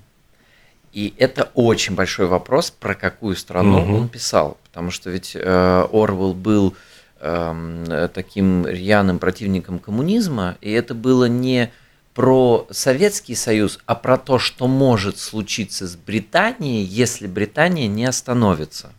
и 0.94 1.14
это 1.18 1.52
очень 1.54 1.96
большой 1.96 2.28
вопрос, 2.28 2.72
про 2.72 2.96
какую 2.96 3.36
страну 3.36 3.82
Мгм. 3.82 3.96
он 3.96 4.10
писал, 4.10 4.58
потому 4.64 4.92
что 4.92 5.10
ведь 5.10 5.36
э, 5.36 5.88
Орвел 5.92 6.34
был 6.34 6.76
эм, 7.20 7.84
э, 7.84 8.10
таким 8.14 8.66
рьяным 8.66 9.20
противником 9.20 9.80
коммунизма, 9.80 10.58
и 10.62 10.72
это 10.72 10.94
было 10.94 11.26
не 11.26 11.72
про 12.18 12.66
Советский 12.72 13.36
Союз, 13.36 13.78
а 13.86 13.94
про 13.94 14.18
то, 14.18 14.40
что 14.40 14.68
может 14.68 15.20
случиться 15.20 15.86
с 15.88 15.96
Британией, 15.96 16.84
если 16.84 17.28
Британия 17.28 17.88
не 17.88 18.06
остановится. 18.06 18.92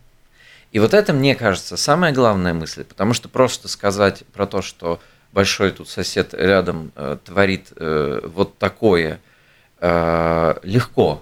И 0.71 0.79
вот 0.79 0.93
это, 0.93 1.11
мне 1.11 1.35
кажется, 1.35 1.75
самая 1.75 2.13
главная 2.13 2.53
мысль, 2.53 2.85
потому 2.85 3.13
что 3.13 3.27
просто 3.27 3.67
сказать 3.67 4.23
про 4.31 4.47
то, 4.47 4.61
что 4.61 5.01
большой 5.33 5.71
тут 5.71 5.89
сосед 5.89 6.33
рядом 6.33 6.93
э, 6.95 7.17
творит 7.25 7.73
э, 7.75 8.21
вот 8.23 8.57
такое, 8.57 9.19
э, 9.81 10.55
легко. 10.63 11.21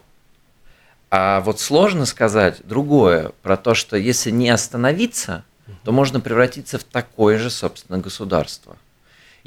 А 1.09 1.39
вот 1.39 1.59
сложно 1.59 2.05
сказать 2.05 2.61
другое, 2.63 3.31
про 3.41 3.57
то, 3.57 3.73
что 3.73 3.97
если 3.97 4.29
не 4.29 4.51
остановиться, 4.51 5.43
то 5.83 5.91
можно 5.91 6.19
превратиться 6.19 6.77
в 6.77 6.83
такое 6.83 7.39
же, 7.39 7.49
собственно, 7.49 7.97
государство. 7.97 8.77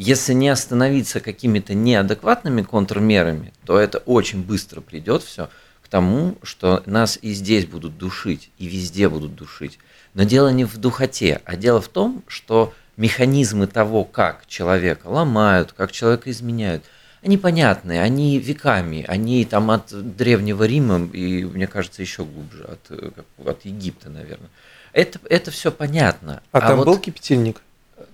Если 0.03 0.33
не 0.33 0.49
остановиться 0.49 1.21
какими-то 1.21 1.75
неадекватными 1.75 2.63
контрмерами, 2.63 3.53
то 3.67 3.79
это 3.79 3.99
очень 3.99 4.43
быстро 4.43 4.81
придет 4.81 5.23
все 5.23 5.51
к 5.83 5.89
тому, 5.89 6.39
что 6.43 6.83
нас 6.87 7.19
и 7.21 7.35
здесь 7.35 7.67
будут 7.67 7.99
душить, 7.99 8.51
и 8.57 8.67
везде 8.67 9.11
будут 9.11 9.35
душить. 9.35 9.79
Но 10.15 10.23
дело 10.23 10.49
не 10.49 10.65
в 10.65 10.79
духоте, 10.79 11.43
а 11.45 11.55
дело 11.55 11.83
в 11.83 11.89
том, 11.89 12.25
что 12.29 12.73
механизмы 12.97 13.67
того, 13.67 14.05
как 14.05 14.47
человека 14.47 15.09
ломают, 15.09 15.73
как 15.73 15.93
человека 15.93 16.31
изменяют, 16.31 16.83
они 17.23 17.37
понятны, 17.37 18.01
они 18.01 18.39
веками, 18.39 19.05
они 19.07 19.45
там 19.45 19.71
от 19.71 19.89
Древнего 20.17 20.65
Рима 20.65 21.11
и, 21.13 21.45
мне 21.45 21.67
кажется, 21.67 22.01
еще 22.01 22.25
глубже, 22.25 22.65
от, 22.65 22.81
э, 22.89 23.11
от 23.45 23.67
Египта, 23.67 24.09
наверное. 24.09 24.49
Это, 24.95 25.21
это 25.29 25.51
все 25.51 25.71
понятно. 25.71 26.43
А 26.53 26.63
там 26.63 26.79
вот 26.79 26.87
был 26.87 26.97
кипятильник 26.97 27.61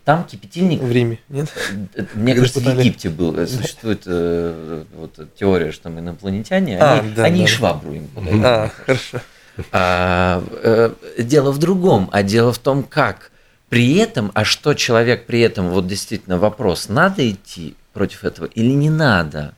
там 0.07 0.23
кипятильник 0.25 0.81
в 0.81 0.91
Риме, 0.91 1.19
нет? 1.29 1.49
Э, 1.95 2.05
Мне 2.15 2.33
Когда 2.33 2.41
кажется, 2.43 2.61
в 2.61 2.63
пытали. 2.63 2.79
Египте 2.81 3.09
был. 3.11 3.37
э, 3.37 3.47
Существует 3.49 4.03
э, 4.07 4.85
вот, 4.95 5.19
теория, 5.37 5.73
что 5.73 5.83
там 5.83 5.99
инопланетяне, 5.99 6.79
А, 6.79 7.01
они, 7.01 7.11
да, 7.11 7.25
они 7.25 7.39
да. 7.41 7.45
и 7.45 7.47
швабру 7.49 7.93
им 7.93 8.07
подают. 8.07 8.45
А, 8.45 8.71
хорошо. 8.87 9.21
А, 9.73 10.45
э, 10.63 10.91
дело 11.19 11.51
в 11.51 11.59
другом, 11.59 12.09
а 12.13 12.23
дело 12.23 12.53
в 12.53 12.59
том, 12.59 12.85
как 12.85 13.33
при 13.69 13.97
этом, 13.97 14.31
а 14.35 14.45
что 14.45 14.75
человек 14.75 15.27
при 15.27 15.41
этом, 15.41 15.71
вот 15.71 15.89
действительно 15.89 16.39
вопрос, 16.39 16.89
надо 16.89 17.29
идти 17.29 17.75
против 17.93 18.23
этого 18.23 18.47
или 18.47 18.71
не 18.71 18.91
надо. 18.91 19.55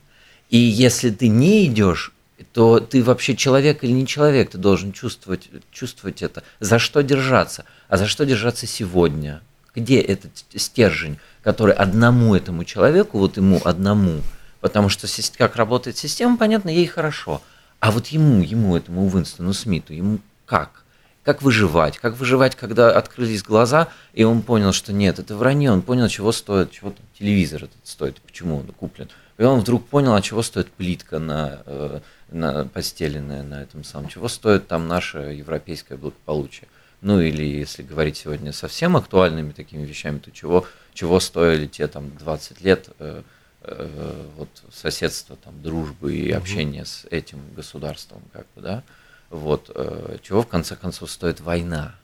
И 0.49 0.57
если 0.57 1.11
ты 1.11 1.27
не 1.27 1.67
идешь, 1.67 2.11
то 2.53 2.79
ты 2.79 3.03
вообще 3.03 3.35
человек 3.35 3.83
или 3.83 3.91
не 3.91 4.07
человек, 4.07 4.49
ты 4.49 4.57
должен 4.57 4.93
чувствовать, 4.93 5.47
чувствовать 5.71 6.23
это. 6.23 6.41
За 6.59 6.79
что 6.79 7.03
держаться? 7.03 7.65
А 7.87 7.97
за 7.97 8.07
что 8.07 8.25
держаться 8.25 8.65
сегодня? 8.65 9.41
Где 9.75 10.01
этот 10.01 10.31
стержень, 10.55 11.19
который 11.43 11.73
одному 11.73 12.35
этому 12.35 12.63
человеку, 12.63 13.19
вот 13.19 13.37
ему 13.37 13.61
одному, 13.63 14.21
потому 14.61 14.89
что 14.89 15.07
как 15.37 15.55
работает 15.55 15.97
система, 15.97 16.37
понятно, 16.37 16.69
ей 16.69 16.87
хорошо. 16.87 17.41
А 17.79 17.91
вот 17.91 18.07
ему, 18.07 18.41
ему 18.41 18.75
этому 18.75 19.07
Уинстону 19.07 19.53
Смиту, 19.53 19.93
ему 19.93 20.19
как? 20.45 20.83
Как 21.23 21.41
выживать? 21.41 21.97
Как 21.97 22.17
выживать, 22.17 22.55
когда 22.55 22.91
открылись 22.91 23.43
глаза, 23.43 23.89
и 24.13 24.23
он 24.23 24.41
понял, 24.41 24.73
что 24.73 24.91
нет, 24.91 25.19
это 25.19 25.35
вранье, 25.35 25.71
он 25.71 25.81
понял, 25.81 26.07
чего 26.07 26.31
стоит, 26.31 26.71
чего 26.71 26.89
там 26.91 27.05
телевизор 27.17 27.65
этот 27.65 27.77
стоит, 27.83 28.19
почему 28.21 28.57
он 28.57 28.67
куплен. 28.67 29.09
И 29.37 29.43
он 29.43 29.59
вдруг 29.59 29.87
понял, 29.87 30.15
а 30.15 30.21
чего 30.21 30.41
стоит 30.41 30.69
плитка 30.69 31.19
на, 31.19 31.61
э, 31.65 31.99
на 32.29 32.65
постеленная 32.65 33.43
на 33.43 33.61
этом 33.61 33.83
самом, 33.83 34.09
чего 34.09 34.27
стоит 34.27 34.67
там 34.67 34.87
наше 34.87 35.17
европейское 35.19 35.97
благополучие. 35.97 36.67
Ну 37.01 37.21
или 37.21 37.43
если 37.43 37.81
говорить 37.81 38.17
сегодня 38.17 38.51
совсем 38.51 38.97
актуальными 38.97 39.51
такими 39.51 39.85
вещами, 39.85 40.19
то 40.19 40.31
чего, 40.31 40.65
чего 40.93 41.19
стоили 41.19 41.65
те 41.65 41.87
там 41.87 42.11
20 42.17 42.61
лет 42.61 42.89
э, 42.99 43.21
э, 43.61 44.25
вот 44.37 44.49
соседства, 44.71 45.37
там, 45.37 45.61
дружбы 45.61 46.13
и 46.13 46.31
общения 46.31 46.85
с 46.85 47.05
этим 47.09 47.39
государством, 47.55 48.21
как 48.33 48.45
бы, 48.55 48.61
да, 48.61 48.83
вот, 49.29 49.71
э, 49.73 50.17
чего 50.23 50.41
в 50.41 50.47
конце 50.47 50.75
концов 50.75 51.09
стоит 51.09 51.39
война, 51.39 51.95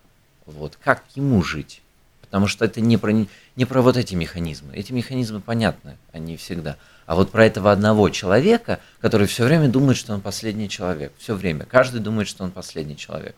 вот, 0.45 0.77
как 0.81 1.03
ему 1.15 1.43
жить, 1.43 1.81
потому 2.21 2.47
что 2.47 2.63
это 2.63 2.79
не 2.79 2.95
про, 2.95 3.11
не 3.11 3.65
про 3.65 3.81
вот 3.81 3.97
эти 3.97 4.15
механизмы, 4.15 4.73
эти 4.73 4.93
механизмы 4.93 5.41
понятны, 5.41 5.97
они 6.13 6.37
всегда, 6.37 6.77
а 7.05 7.15
вот 7.15 7.31
про 7.31 7.45
этого 7.45 7.71
одного 7.71 8.09
человека, 8.09 8.79
который 9.01 9.27
все 9.27 9.43
время 9.43 9.67
думает, 9.67 9.97
что 9.97 10.13
он 10.13 10.21
последний 10.21 10.69
человек, 10.69 11.11
все 11.17 11.35
время, 11.35 11.65
каждый 11.65 11.99
думает, 11.99 12.29
что 12.29 12.45
он 12.45 12.51
последний 12.51 12.95
человек, 12.95 13.35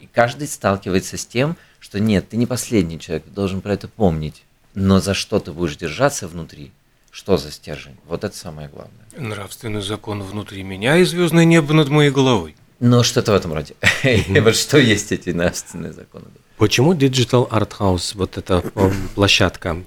и 0.00 0.06
каждый 0.06 0.48
сталкивается 0.48 1.16
с 1.16 1.26
тем, 1.26 1.56
что 1.78 2.00
нет, 2.00 2.28
ты 2.28 2.36
не 2.36 2.46
последний 2.46 2.98
человек, 2.98 3.24
ты 3.24 3.30
должен 3.30 3.60
про 3.60 3.74
это 3.74 3.88
помнить, 3.88 4.42
но 4.74 5.00
за 5.00 5.14
что 5.14 5.40
ты 5.40 5.52
будешь 5.52 5.76
держаться 5.76 6.28
внутри, 6.28 6.72
что 7.10 7.36
за 7.36 7.50
стержень, 7.50 7.96
вот 8.06 8.24
это 8.24 8.36
самое 8.36 8.68
главное. 8.68 8.92
Нравственный 9.16 9.82
закон 9.82 10.22
внутри 10.22 10.62
меня 10.62 10.96
и 10.96 11.04
звездное 11.04 11.44
небо 11.44 11.74
над 11.74 11.88
моей 11.88 12.10
головой. 12.10 12.54
Ну, 12.78 13.02
что-то 13.02 13.32
в 13.32 13.34
этом 13.34 13.52
роде. 13.52 13.74
Вот 14.40 14.56
что 14.56 14.78
есть 14.78 15.12
эти 15.12 15.30
нравственные 15.30 15.92
законы. 15.92 16.26
Почему 16.56 16.94
Digital 16.94 17.48
Art 17.50 17.72
House, 17.78 18.12
вот 18.14 18.38
эта 18.38 18.62
э, 18.74 18.90
площадка? 19.14 19.82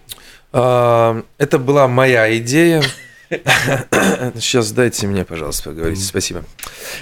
А, 0.52 1.24
Это 1.40 1.58
была 1.58 1.88
моя 1.88 2.38
идея. 2.38 2.84
Сейчас 3.30 4.72
дайте 4.72 5.08
мне, 5.08 5.26
пожалуйста, 5.26 5.70
поговорить. 5.70 6.04
Спасибо. 6.06 6.44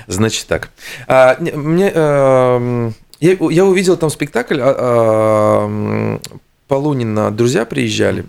Значит 0.07 0.47
так. 0.47 0.69
А, 1.07 1.35
не, 1.39 1.51
Мне, 1.51 1.91
эм, 1.93 2.95
я, 3.21 3.37
я 3.49 3.65
увидел 3.65 3.97
там 3.97 4.09
спектакль. 4.09 4.59
а, 4.59 4.75
а, 4.77 6.19
Полунина 6.67 7.31
друзья 7.31 7.65
приезжали 7.65 8.25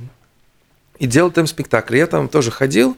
и 0.99 1.07
делал 1.07 1.31
там 1.31 1.47
спектакль. 1.47 1.97
Я 1.97 2.07
там 2.07 2.29
тоже 2.29 2.51
ходил. 2.51 2.97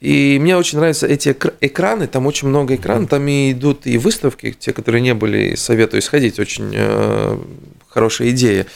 И 0.00 0.38
мне 0.40 0.56
очень 0.56 0.78
нравятся 0.78 1.06
эти 1.06 1.30
экр- 1.30 1.54
экраны, 1.60 2.06
там 2.06 2.26
очень 2.26 2.48
много 2.48 2.76
экранов, 2.76 3.10
там 3.10 3.26
и 3.26 3.52
идут 3.52 3.86
и 3.86 3.98
выставки, 3.98 4.52
те, 4.58 4.72
которые 4.72 5.00
не 5.02 5.12
были, 5.12 5.56
советую 5.56 6.02
сходить, 6.02 6.38
очень 6.38 6.70
э, 6.72 7.38
хорошая 7.88 8.30
идея. 8.30 8.66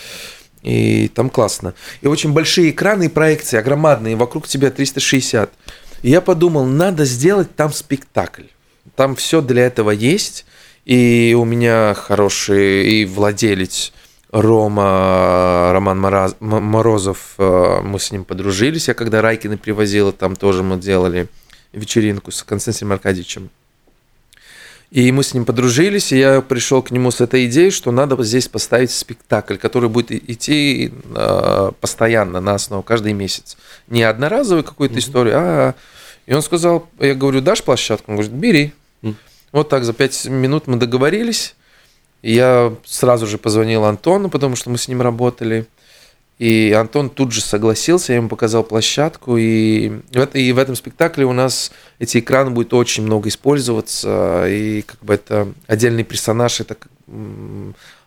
И 0.63 1.09
там 1.15 1.31
классно. 1.31 1.75
И 2.01 2.09
очень 2.09 2.33
большие 2.33 2.71
экраны 2.71 3.05
и 3.05 3.09
проекции, 3.09 3.59
огромадные, 3.59 4.17
вокруг 4.17 4.49
тебя 4.49 4.71
360. 4.71 5.51
И 6.03 6.11
я 6.11 6.21
подумал, 6.21 6.65
надо 6.65 7.05
сделать 7.05 7.55
там 7.55 7.73
спектакль. 7.73 8.45
Там 8.97 9.15
все 9.15 9.41
для 9.41 9.67
этого 9.67 9.91
есть. 9.91 10.45
И 10.85 11.37
у 11.39 11.45
меня 11.45 11.95
хороший 11.95 12.89
и 12.89 13.05
владелец 13.05 13.93
Рома, 14.31 15.71
Роман 15.73 16.01
Мороз- 16.01 16.37
Морозов, 16.41 17.35
э, 17.39 17.81
мы 17.83 18.01
с 18.01 18.11
ним 18.11 18.25
подружились. 18.25 18.89
Я 18.89 18.95
когда 18.95 19.21
Райкина 19.21 19.59
привозила, 19.59 20.13
там 20.13 20.37
тоже 20.37 20.63
мы 20.63 20.79
делали 20.79 21.29
вечеринку 21.73 22.33
с 22.33 22.43
Константином 22.43 22.95
Аркадьевичем. 22.95 23.51
И 24.91 25.11
мы 25.11 25.23
с 25.23 25.33
ним 25.33 25.47
подружились, 25.47 26.13
и 26.13 26.19
я 26.19 26.43
пришел 26.43 26.83
к 26.83 26.91
нему 26.91 27.11
с 27.11 27.21
этой 27.21 27.47
идеей, 27.47 27.71
что 27.71 27.93
надо 27.93 28.23
здесь 28.23 28.49
поставить 28.49 28.91
спектакль, 28.91 29.57
который 29.57 29.89
будет 29.89 30.11
идти 30.11 30.93
э, 31.15 31.71
постоянно 31.81 32.41
на 32.41 32.55
основу, 32.55 32.83
каждый 32.83 33.13
месяц. 33.15 33.57
Не 33.89 34.03
одноразовую 34.03 34.65
какую-то 34.65 34.97
mm-hmm. 34.97 34.99
историю, 34.99 35.35
а... 35.37 35.75
И 36.27 36.35
он 36.35 36.43
сказал, 36.43 36.89
я 37.01 37.15
говорю, 37.15 37.41
дашь 37.41 37.63
площадку? 37.63 38.13
Он 38.13 38.17
говорит, 38.17 38.33
бери. 38.33 38.73
Вот 39.53 39.69
так 39.69 39.85
за 39.85 39.93
пять 39.93 40.25
минут 40.27 40.67
мы 40.67 40.77
договорились. 40.77 41.55
Я 42.23 42.75
сразу 42.85 43.27
же 43.27 43.37
позвонил 43.37 43.85
Антону, 43.85 44.31
потому 44.31 44.57
что 44.57 44.71
мы 44.71 44.79
с 44.79 44.89
ним 44.89 45.03
работали. 45.03 45.67
И 46.39 46.73
Антон 46.73 47.11
тут 47.11 47.31
же 47.31 47.41
согласился, 47.41 48.13
я 48.13 48.17
ему 48.17 48.29
показал 48.29 48.65
площадку, 48.65 49.37
и 49.37 50.01
в, 50.13 50.25
и 50.35 50.53
в 50.53 50.59
этом 50.59 50.75
спектакле 50.75 51.25
у 51.25 51.33
нас 51.33 51.71
эти 52.01 52.19
экраны 52.19 52.51
будет 52.51 52.75
очень 52.75 53.05
много 53.05 53.29
использоваться, 53.29 54.47
и 54.49 54.83
как 54.83 54.99
бы 55.05 55.15
это 55.15 55.53
отдельный 55.69 56.03
персонаж, 56.03 56.61
это 56.61 56.77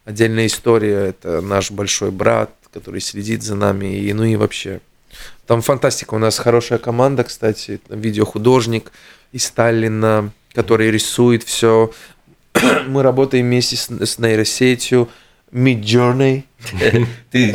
отдельная 0.04 0.48
история, 0.48 1.10
это 1.10 1.40
наш 1.40 1.72
большой 1.72 2.12
брат, 2.12 2.52
который 2.74 3.00
следит 3.00 3.42
за 3.42 3.56
нами, 3.56 4.00
и, 4.00 4.12
ну 4.12 4.26
и 4.26 4.36
вообще. 4.36 4.82
Там 5.46 5.62
фантастика, 5.62 6.16
у 6.16 6.20
нас 6.20 6.38
хорошая 6.38 6.80
команда, 6.80 7.24
кстати, 7.24 7.80
видеохудожник 7.88 8.92
из 9.32 9.46
Сталина, 9.46 10.32
который 10.56 10.90
рисует 10.90 11.44
все. 11.44 11.92
Мы 12.88 13.04
работаем 13.04 13.46
вместе 13.46 13.76
с, 13.76 13.90
с 13.90 14.18
нейросетью, 14.18 15.10
Midjourney. 15.52 16.44
Ты 17.32 17.52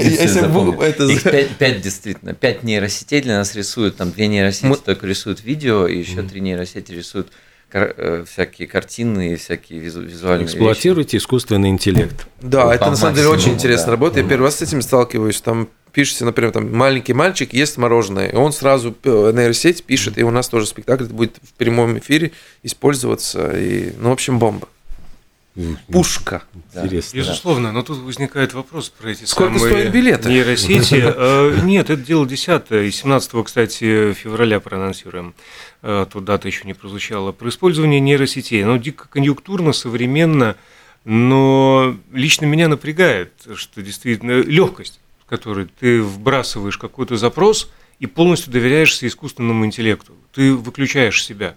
Их 1.11 1.59
пять 1.59 1.81
действительно. 1.81 2.35
Пять 2.35 2.63
нейросетей 2.63 3.21
для 3.21 3.39
нас 3.39 3.55
рисуют. 3.55 3.97
Там 3.97 4.13
две 4.13 4.29
нейросети 4.29 4.75
только 4.85 5.07
рисуют 5.07 5.43
видео, 5.43 5.87
и 5.87 5.99
еще 5.99 6.23
три 6.23 6.41
нейросети 6.41 6.93
рисуют 6.93 7.33
э, 7.73 8.25
всякие 8.29 8.69
картины 8.69 9.33
и 9.33 9.37
всякие 9.37 9.81
визуальные 9.81 10.47
Эксплуатируйте 10.47 11.17
искусственный 11.17 11.71
интеллект. 11.71 12.27
Да, 12.41 12.75
это 12.75 12.91
на 12.91 12.97
самом 12.97 13.17
деле 13.17 13.29
очень 13.29 13.55
интересная 13.55 13.93
работа. 13.93 14.21
Я 14.21 14.29
первый 14.29 14.45
раз 14.45 14.57
с 14.57 14.63
этим 14.63 14.83
сталкиваюсь. 14.83 15.41
Там 15.41 15.69
пишете, 15.93 16.25
например, 16.25 16.53
там 16.53 16.75
маленький 16.75 17.13
мальчик 17.13 17.53
ест 17.53 17.77
мороженое, 17.77 18.29
и 18.29 18.35
он 18.37 18.53
сразу 18.53 18.97
э, 19.05 19.33
нейросеть 19.35 19.85
пишет, 19.85 20.19
и 20.19 20.23
у 20.23 20.31
нас 20.31 20.49
тоже 20.49 20.67
спектакль 20.67 21.05
будет 21.05 21.37
в 21.43 21.53
прямом 21.55 21.99
эфире 21.99 22.33
использоваться. 22.63 23.51
И, 23.57 23.93
ну, 23.99 24.11
в 24.11 24.13
общем, 24.13 24.39
бомба. 24.39 24.69
Пушка. 25.89 26.43
Интересно. 26.75 27.17
Безусловно, 27.17 27.73
но 27.73 27.83
тут 27.83 27.99
возникает 27.99 28.55
вопрос 28.55 28.89
про 28.89 29.11
эти 29.11 29.25
Сколько 29.25 29.59
самые 29.59 29.73
стоят 29.73 29.95
билеты? 29.95 30.29
нейросети. 30.29 31.01
Э, 31.23 31.61
нет, 31.65 31.91
это 31.91 32.01
дело 32.01 32.27
10 32.27 32.71
и 32.71 32.91
17, 32.91 33.45
кстати, 33.45 34.13
февраля 34.15 34.61
проанонсируем. 34.61 35.35
Э, 35.83 36.07
тут 36.11 36.25
дата 36.25 36.47
еще 36.47 36.65
не 36.65 36.75
прозвучала. 36.75 37.33
Про 37.33 37.49
использование 37.49 38.01
нейросетей. 38.01 38.63
Оно 38.65 38.77
дико 38.77 39.09
конъюнктурно, 39.09 39.73
современно, 39.73 40.57
но 41.05 41.97
лично 42.13 42.45
меня 42.45 42.69
напрягает, 42.69 43.33
что 43.55 43.83
действительно 43.83 44.41
легкость, 44.41 45.01
с 45.31 45.37
которой 45.39 45.69
ты 45.79 46.03
вбрасываешь 46.03 46.77
какой-то 46.77 47.17
запрос 47.17 47.71
и 48.01 48.07
полностью 48.07 48.53
доверяешься 48.53 49.07
искусственному 49.07 49.65
интеллекту. 49.65 50.15
Ты 50.35 50.53
выключаешь 50.53 51.25
себя. 51.25 51.55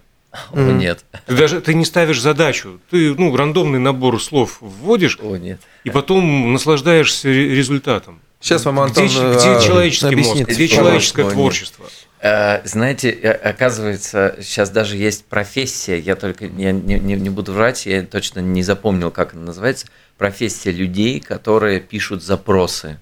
О, 0.52 0.58
mm. 0.58 0.72
нет. 0.74 1.04
Ты 1.26 1.34
даже 1.34 1.60
ты 1.60 1.74
не 1.74 1.84
ставишь 1.84 2.20
задачу. 2.20 2.80
Ты 2.90 3.14
ну, 3.14 3.34
рандомный 3.36 3.80
набор 3.80 4.22
слов 4.22 4.58
вводишь, 4.60 5.18
О, 5.20 5.36
нет. 5.36 5.60
и 5.82 5.90
потом 5.90 6.52
наслаждаешься 6.52 7.28
результатом. 7.28 8.20
Сейчас 8.40 8.64
вам 8.64 8.78
Антон 8.78 9.06
Где, 9.06 9.14
где 9.14 9.48
а, 9.48 9.60
человеческий 9.60 10.16
мозг, 10.16 10.42
где 10.42 10.68
человеческое 10.68 11.30
творчество? 11.30 11.86
Э, 12.20 12.60
знаете, 12.64 13.10
э, 13.10 13.30
оказывается, 13.30 14.36
сейчас 14.40 14.70
даже 14.70 14.96
есть 14.96 15.24
профессия, 15.24 15.98
я 15.98 16.14
только 16.14 16.44
я 16.44 16.70
не, 16.70 17.00
не, 17.00 17.14
не 17.16 17.30
буду 17.30 17.52
врать, 17.52 17.86
я 17.86 18.02
точно 18.02 18.40
не 18.40 18.62
запомнил, 18.62 19.10
как 19.10 19.34
она 19.34 19.46
называется, 19.46 19.86
профессия 20.16 20.70
людей, 20.70 21.20
которые 21.20 21.80
пишут 21.80 22.22
запросы. 22.22 23.00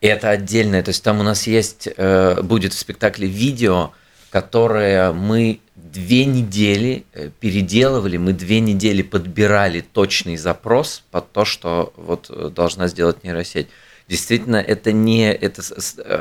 И 0.00 0.06
это 0.06 0.30
отдельное, 0.30 0.82
то 0.82 0.90
есть 0.90 1.02
там 1.02 1.18
у 1.20 1.22
нас 1.24 1.46
есть, 1.46 1.88
э, 1.96 2.40
будет 2.42 2.72
в 2.72 2.78
спектакле 2.78 3.26
видео, 3.26 3.92
которое 4.30 5.12
мы 5.12 5.60
две 5.74 6.24
недели 6.24 7.04
э, 7.12 7.30
переделывали, 7.40 8.16
мы 8.16 8.32
две 8.32 8.60
недели 8.60 9.02
подбирали 9.02 9.80
точный 9.80 10.36
запрос 10.36 11.02
под 11.10 11.32
то, 11.32 11.44
что 11.44 11.92
вот 11.96 12.26
э, 12.30 12.50
должна 12.54 12.86
сделать 12.86 13.24
нейросеть. 13.24 13.68
Действительно, 14.08 14.56
это 14.56 14.92
не 14.92 15.30
это 15.30 15.60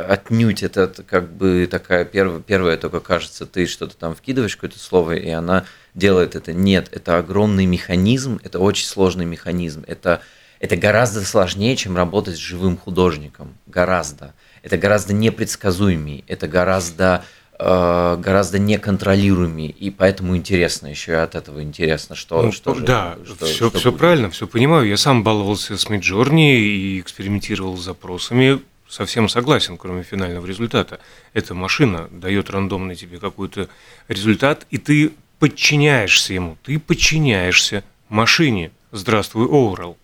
отнюдь, 0.09 0.61
это 0.61 0.91
как 1.07 1.31
бы 1.31 1.69
такая 1.71 2.03
первая, 2.03 2.41
первая 2.41 2.75
только 2.75 2.99
кажется, 2.99 3.45
ты 3.45 3.65
что-то 3.65 3.95
там 3.95 4.13
вкидываешь 4.13 4.57
какое-то 4.57 4.77
слово, 4.77 5.13
и 5.13 5.29
она 5.29 5.65
делает 5.93 6.35
это. 6.35 6.51
Нет, 6.51 6.89
это 6.91 7.17
огромный 7.17 7.65
механизм, 7.65 8.41
это 8.43 8.59
очень 8.59 8.85
сложный 8.85 9.25
механизм. 9.25 9.85
Это, 9.87 10.21
это 10.59 10.75
гораздо 10.75 11.21
сложнее, 11.21 11.75
чем 11.75 11.95
работать 11.95 12.35
с 12.35 12.39
живым 12.39 12.77
художником. 12.77 13.55
Гораздо. 13.65 14.33
Это 14.63 14.77
гораздо 14.77 15.13
непредсказуемее, 15.13 16.23
это 16.27 16.47
гораздо 16.47 17.23
Э, 17.59 18.17
гораздо 18.19 18.59
неконтролируемее, 18.59 19.71
и 19.71 19.89
поэтому 19.89 20.37
интересно, 20.37 20.87
еще 20.87 21.13
и 21.13 21.15
от 21.15 21.33
этого 21.33 21.63
интересно, 21.63 22.15
что, 22.15 22.43
ну, 22.43 22.51
что 22.51 22.75
Да, 22.75 23.17
же, 23.25 23.33
что, 23.33 23.45
все, 23.47 23.69
что 23.69 23.79
все 23.79 23.91
правильно, 23.91 24.29
все 24.29 24.45
понимаю. 24.45 24.87
Я 24.87 24.95
сам 24.95 25.23
баловался 25.23 25.75
с 25.75 25.87
Midjourney 25.87 26.55
и 26.59 26.99
экспериментировал 26.99 27.75
с 27.75 27.83
запросами, 27.83 28.61
совсем 28.87 29.27
согласен, 29.27 29.77
кроме 29.77 30.03
финального 30.03 30.45
результата. 30.45 30.99
Эта 31.33 31.55
машина 31.55 32.07
дает 32.11 32.51
рандомный 32.51 32.95
тебе 32.95 33.17
какой-то 33.17 33.69
результат, 34.07 34.67
и 34.69 34.77
ты 34.77 35.13
подчиняешься 35.39 36.35
ему, 36.35 36.57
ты 36.63 36.77
подчиняешься 36.77 37.83
машине. 38.07 38.69
Здравствуй, 38.91 39.47
Оурал. 39.47 39.97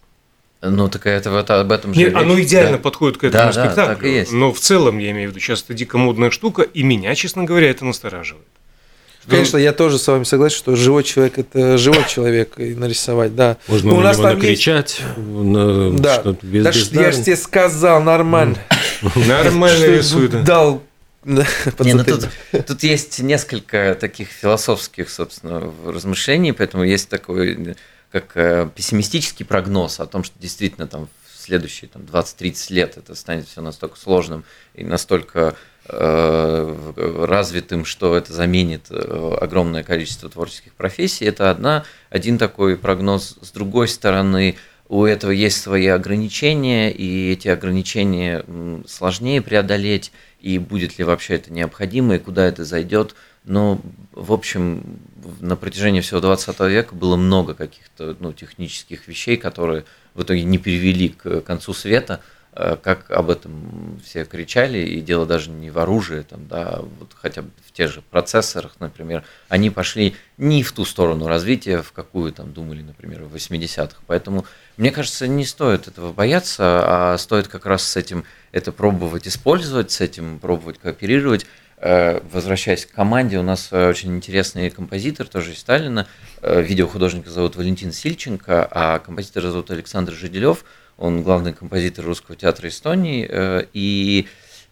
Ну, 0.66 0.88
так 0.88 1.06
это 1.06 1.30
вот 1.30 1.50
об 1.52 1.72
этом 1.72 1.94
же 1.94 2.00
Нет, 2.00 2.16
оно 2.16 2.40
идеально 2.40 2.78
да. 2.78 2.84
подходит 2.84 3.18
к 3.18 3.26
этому 3.26 3.52
да, 3.52 3.52
спектаклю. 3.52 3.76
Да, 3.76 3.96
так 3.96 4.04
и 4.06 4.10
есть. 4.10 4.32
Но 4.32 4.54
в 4.54 4.60
целом, 4.60 4.98
я 4.98 5.12
имею 5.12 5.30
в 5.30 5.32
виду, 5.32 5.42
сейчас 5.42 5.62
это 5.64 5.74
дико 5.74 5.98
модная 5.98 6.32
штука, 6.32 6.62
и 6.62 6.84
меня, 6.84 7.14
честно 7.16 7.44
говоря, 7.44 7.70
это 7.70 7.84
настораживает. 7.84 8.48
Конечно, 9.28 9.58
я 9.58 9.72
тоже 9.72 10.00
с 10.00 10.08
вами 10.08 10.24
согласен, 10.24 10.58
что 10.58 10.76
живой 10.76 11.04
человек 11.04 11.38
это 11.38 11.78
живой 11.78 12.06
человек 12.10 12.60
и 12.60 12.76
нарисовать, 12.76 13.36
да. 13.36 13.58
Можно 13.68 13.92
ну, 13.92 13.98
у 13.98 14.02
нас 14.02 14.18
там 14.18 14.36
накричать, 14.36 15.00
есть... 15.00 15.18
на... 15.18 15.92
да. 15.92 16.24
без, 16.42 16.90
да 16.90 17.02
я 17.02 17.12
же 17.12 17.24
тебе 17.24 17.38
сказал, 17.38 18.02
нормально. 18.02 18.58
Нормально 19.16 19.86
рисует. 19.86 20.44
Дал 20.44 20.82
не, 21.26 21.94
ну 21.94 22.04
тут, 22.04 22.28
тут 22.68 22.84
есть 22.84 23.20
несколько 23.20 23.98
таких 24.00 24.28
философских, 24.28 25.10
собственно, 25.10 25.72
размышлений, 25.86 26.52
поэтому 26.52 26.84
есть 26.84 27.08
такой 27.08 27.78
как 28.14 28.38
э, 28.38 28.70
пессимистический 28.76 29.44
прогноз 29.44 30.00
о 30.00 30.06
том, 30.06 30.24
что 30.24 30.38
действительно 30.40 30.86
там 30.86 31.10
в 31.26 31.42
следующие 31.42 31.90
там, 31.90 32.04
20-30 32.04 32.72
лет 32.72 32.96
это 32.96 33.16
станет 33.16 33.48
все 33.48 33.60
настолько 33.60 33.98
сложным 33.98 34.46
и 34.76 34.84
настолько 34.84 35.56
э, 35.88 37.26
развитым, 37.26 37.86
что 37.86 38.16
это 38.16 38.32
заменит 38.32 38.86
э, 38.92 39.38
огромное 39.42 39.82
количество 39.82 40.30
творческих 40.30 40.74
профессий. 40.74 41.26
Это 41.26 41.50
одна, 41.50 41.86
один 42.12 42.38
такой 42.38 42.78
прогноз. 42.78 43.40
С 43.42 43.50
другой 43.50 43.88
стороны, 43.88 44.58
у 44.90 45.06
этого 45.06 45.32
есть 45.32 45.62
свои 45.62 45.88
ограничения, 45.88 46.92
и 46.92 47.32
эти 47.32 47.48
ограничения 47.48 48.46
сложнее 48.88 49.42
преодолеть, 49.42 50.12
и 50.40 50.58
будет 50.60 50.98
ли 50.98 51.04
вообще 51.04 51.36
это 51.36 51.52
необходимо, 51.52 52.16
и 52.16 52.20
куда 52.20 52.46
это 52.46 52.66
зайдет– 52.66 53.16
но, 53.46 53.82
в 54.14 54.32
общем, 54.32 55.00
на 55.42 55.56
протяжении 55.56 56.02
всего 56.02 56.22
20 56.22 56.60
века 56.62 56.96
было 56.96 57.16
много 57.18 57.54
каких-то 57.54 58.16
ну, 58.20 58.32
технических 58.32 59.08
вещей, 59.08 59.38
которые 59.38 59.86
в 60.14 60.24
итоге 60.24 60.44
не 60.44 60.58
привели 60.58 61.10
к 61.10 61.42
концу 61.42 61.74
света, 61.74 62.22
э, 62.54 62.78
как 62.82 63.12
об 63.12 63.30
этом 63.30 64.00
все 64.06 64.24
кричали, 64.24 64.78
и 64.78 65.02
дело 65.02 65.26
даже 65.26 65.50
не 65.50 65.72
в 65.72 65.80
оружии, 65.80 66.22
там, 66.22 66.48
да, 66.48 66.80
вот 67.00 67.12
хотя 67.16 67.42
бы 67.42 67.50
в 67.68 67.74
тех 67.74 67.92
же 67.92 68.02
процессорах, 68.02 68.76
например, 68.80 69.26
они 69.50 69.70
пошли 69.70 70.16
не 70.38 70.64
в 70.64 70.72
ту 70.72 70.86
сторону 70.86 71.28
развития, 71.28 71.82
в 71.82 71.92
какую 71.92 72.32
там 72.32 72.54
думали, 72.54 72.82
например, 72.82 73.24
в 73.24 73.36
80-х. 73.36 73.98
Поэтому, 74.08 74.46
мне 74.78 74.92
кажется, 74.92 75.28
не 75.28 75.46
стоит 75.46 75.88
этого 75.88 76.14
бояться, 76.14 77.14
а 77.14 77.18
стоит 77.18 77.48
как 77.48 77.66
раз 77.66 77.84
с 77.84 77.96
этим 77.98 78.26
это 78.52 78.72
пробовать 78.72 79.28
использовать, 79.28 79.92
с 79.92 80.02
этим 80.02 80.40
пробовать 80.40 80.80
кооперировать, 80.80 81.46
Э, 81.86 82.22
возвращаясь 82.32 82.86
к 82.86 82.94
команде, 82.94 83.38
у 83.38 83.44
нас 83.44 83.68
э, 83.72 83.90
очень 83.90 84.16
интересный 84.16 84.70
композитор, 84.70 85.28
тоже 85.28 85.52
из 85.52 85.60
Сталина. 85.60 86.08
Э, 86.42 86.62
видеохудожника 86.62 87.30
зовут 87.30 87.58
Валентин 87.58 87.92
Сильченко, 87.92 88.66
а 88.72 89.00
композитора 89.00 89.52
зовут 89.52 89.70
Александр 89.70 90.14
Жиделев. 90.14 90.64
Он 90.96 91.24
главный 91.24 91.52
композитор 91.52 92.06
Русского 92.06 92.38
театра 92.38 92.70
Эстонии. 92.70 93.30
И 93.74 94.30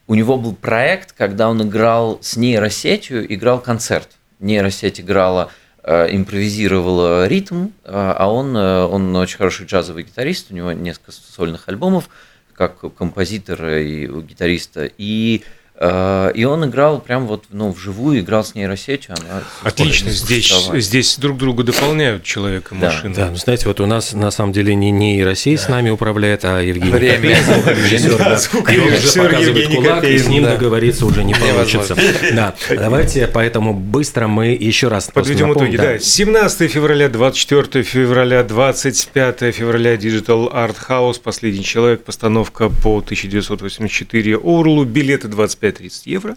у 0.07 0.15
него 0.15 0.37
был 0.37 0.55
проект, 0.55 1.11
когда 1.11 1.49
он 1.49 1.61
играл 1.67 2.17
с 2.21 2.37
нейросетью, 2.37 3.33
играл 3.33 3.59
концерт. 3.59 4.07
Нейросеть 4.39 5.01
играла 5.01 5.51
импровизировала 5.83 7.27
ритм, 7.27 7.69
а 7.85 8.27
он, 8.31 8.55
он 8.55 9.15
очень 9.15 9.37
хороший 9.37 9.65
джазовый 9.65 10.03
гитарист, 10.03 10.51
у 10.51 10.53
него 10.53 10.71
несколько 10.73 11.11
сольных 11.11 11.67
альбомов, 11.69 12.09
как 12.53 12.93
композитора 12.95 13.81
и 13.81 14.05
гитариста. 14.05 14.89
И 14.97 15.41
Э, 15.41 15.60
И 15.81 16.43
он 16.45 16.65
играл 16.65 16.99
прям 16.99 17.25
вот, 17.25 17.45
ну, 17.49 17.71
вживую, 17.71 18.19
играл 18.19 18.43
с 18.43 18.53
нейросетью. 18.53 19.15
Она 19.17 19.41
Отлично, 19.63 20.11
здесь, 20.11 20.53
здесь 20.73 21.17
друг 21.17 21.37
друга 21.37 21.63
дополняют 21.63 22.23
человек 22.23 22.71
и 22.71 22.75
Да, 22.75 22.91
машину. 22.91 23.15
Да, 23.15 23.29
ну, 23.31 23.35
знаете, 23.35 23.67
вот 23.67 23.79
у 23.79 23.87
нас 23.87 24.13
на 24.13 24.29
самом 24.29 24.53
деле 24.53 24.75
не 24.75 24.91
нейросеть 24.91 25.59
с 25.59 25.69
нами 25.69 25.89
управляет, 25.89 26.45
а 26.45 26.59
Евгений 26.59 26.91
Время. 26.91 27.37
Звукорежиссер, 27.41 28.17
да. 28.67 28.73
И 28.73 28.79
он 28.79 28.93
уже 28.93 29.07
показывает 29.07 29.47
Евгений 29.47 29.75
кулак, 29.75 30.03
и 30.03 30.17
с 30.17 30.27
ним 30.27 30.43
да. 30.43 30.51
договориться 30.51 31.05
уже 31.05 31.23
не 31.23 31.33
получится. 31.33 31.95
Да, 32.33 32.53
давайте 32.69 33.27
поэтому 33.27 33.73
быстро 33.73 34.27
мы 34.27 34.49
еще 34.49 34.87
раз 34.87 35.09
Подведем 35.13 35.53
итоги. 35.53 35.77
Да. 35.77 35.99
17 35.99 36.71
февраля, 36.71 37.09
24 37.09 37.83
февраля, 37.83 38.43
25 38.43 39.39
февраля 39.53 39.95
Digital 39.95 40.51
Art 40.53 40.75
House, 40.87 41.19
«Последний 41.21 41.63
человек», 41.63 42.03
постановка 42.03 42.69
по 42.69 42.99
1984 42.99 44.35
Орлу, 44.35 44.85
билеты 44.85 45.27
25-30 45.71 45.91
евро. 46.05 46.35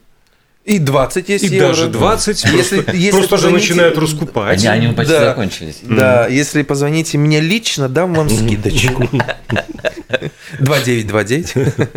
И 0.64 0.78
20 0.78 1.28
есть 1.28 1.44
И 1.44 1.48
евро. 1.48 1.68
даже 1.68 1.88
20, 1.88 2.42
Если- 2.44 2.80
просто, 2.80 2.96
если 2.96 3.18
просто 3.18 3.34
уже 3.34 3.50
начинают 3.50 3.98
раскупать. 3.98 4.58
Они, 4.64 4.86
они 4.86 4.94
почти 4.94 5.12
Да. 5.12 5.24
закончились. 5.26 5.76
Да, 5.82 6.26
если 6.26 6.62
позвоните 6.62 7.18
мне 7.18 7.40
лично, 7.40 7.88
дам 7.90 8.14
вам 8.14 8.30
скидочку. 8.30 9.06
2929. 10.60 11.54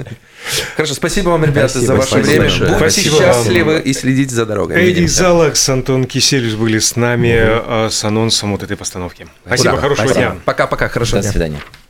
Хорошо, 0.76 0.93
спасибо 0.95 1.30
вам, 1.30 1.43
ребята, 1.45 1.69
Спасибо, 1.69 1.86
за 1.88 1.95
ваше 1.95 2.08
спасибо 2.10 2.28
время. 2.28 2.41
большое. 2.43 2.69
Будьте 2.71 2.80
Спасибо 2.91 3.13
вам. 3.15 3.21
счастливы 3.23 3.80
и 3.80 3.93
следите 3.93 4.36
за 4.36 4.45
дорогой. 4.45 4.91
Эдди. 4.91 5.06
Залакс, 5.06 5.69
Антон 5.69 6.06
Киселюс 6.06 6.56
были 6.56 6.80
с 6.80 6.95
нами 6.95 7.36
э, 7.38 7.89
с 7.89 8.04
анонсом 8.04 8.52
вот 8.52 8.63
этой 8.63 8.76
постановки. 8.76 9.28
Спасибо, 9.45 9.71
Ура. 9.73 9.82
хорошего 9.82 10.06
Спасибо. 10.08 10.26
дня. 10.32 10.38
Пока-пока, 10.45 10.89
хорошего 10.89 11.17
До 11.19 11.23
дня. 11.23 11.32
свидания. 11.32 11.62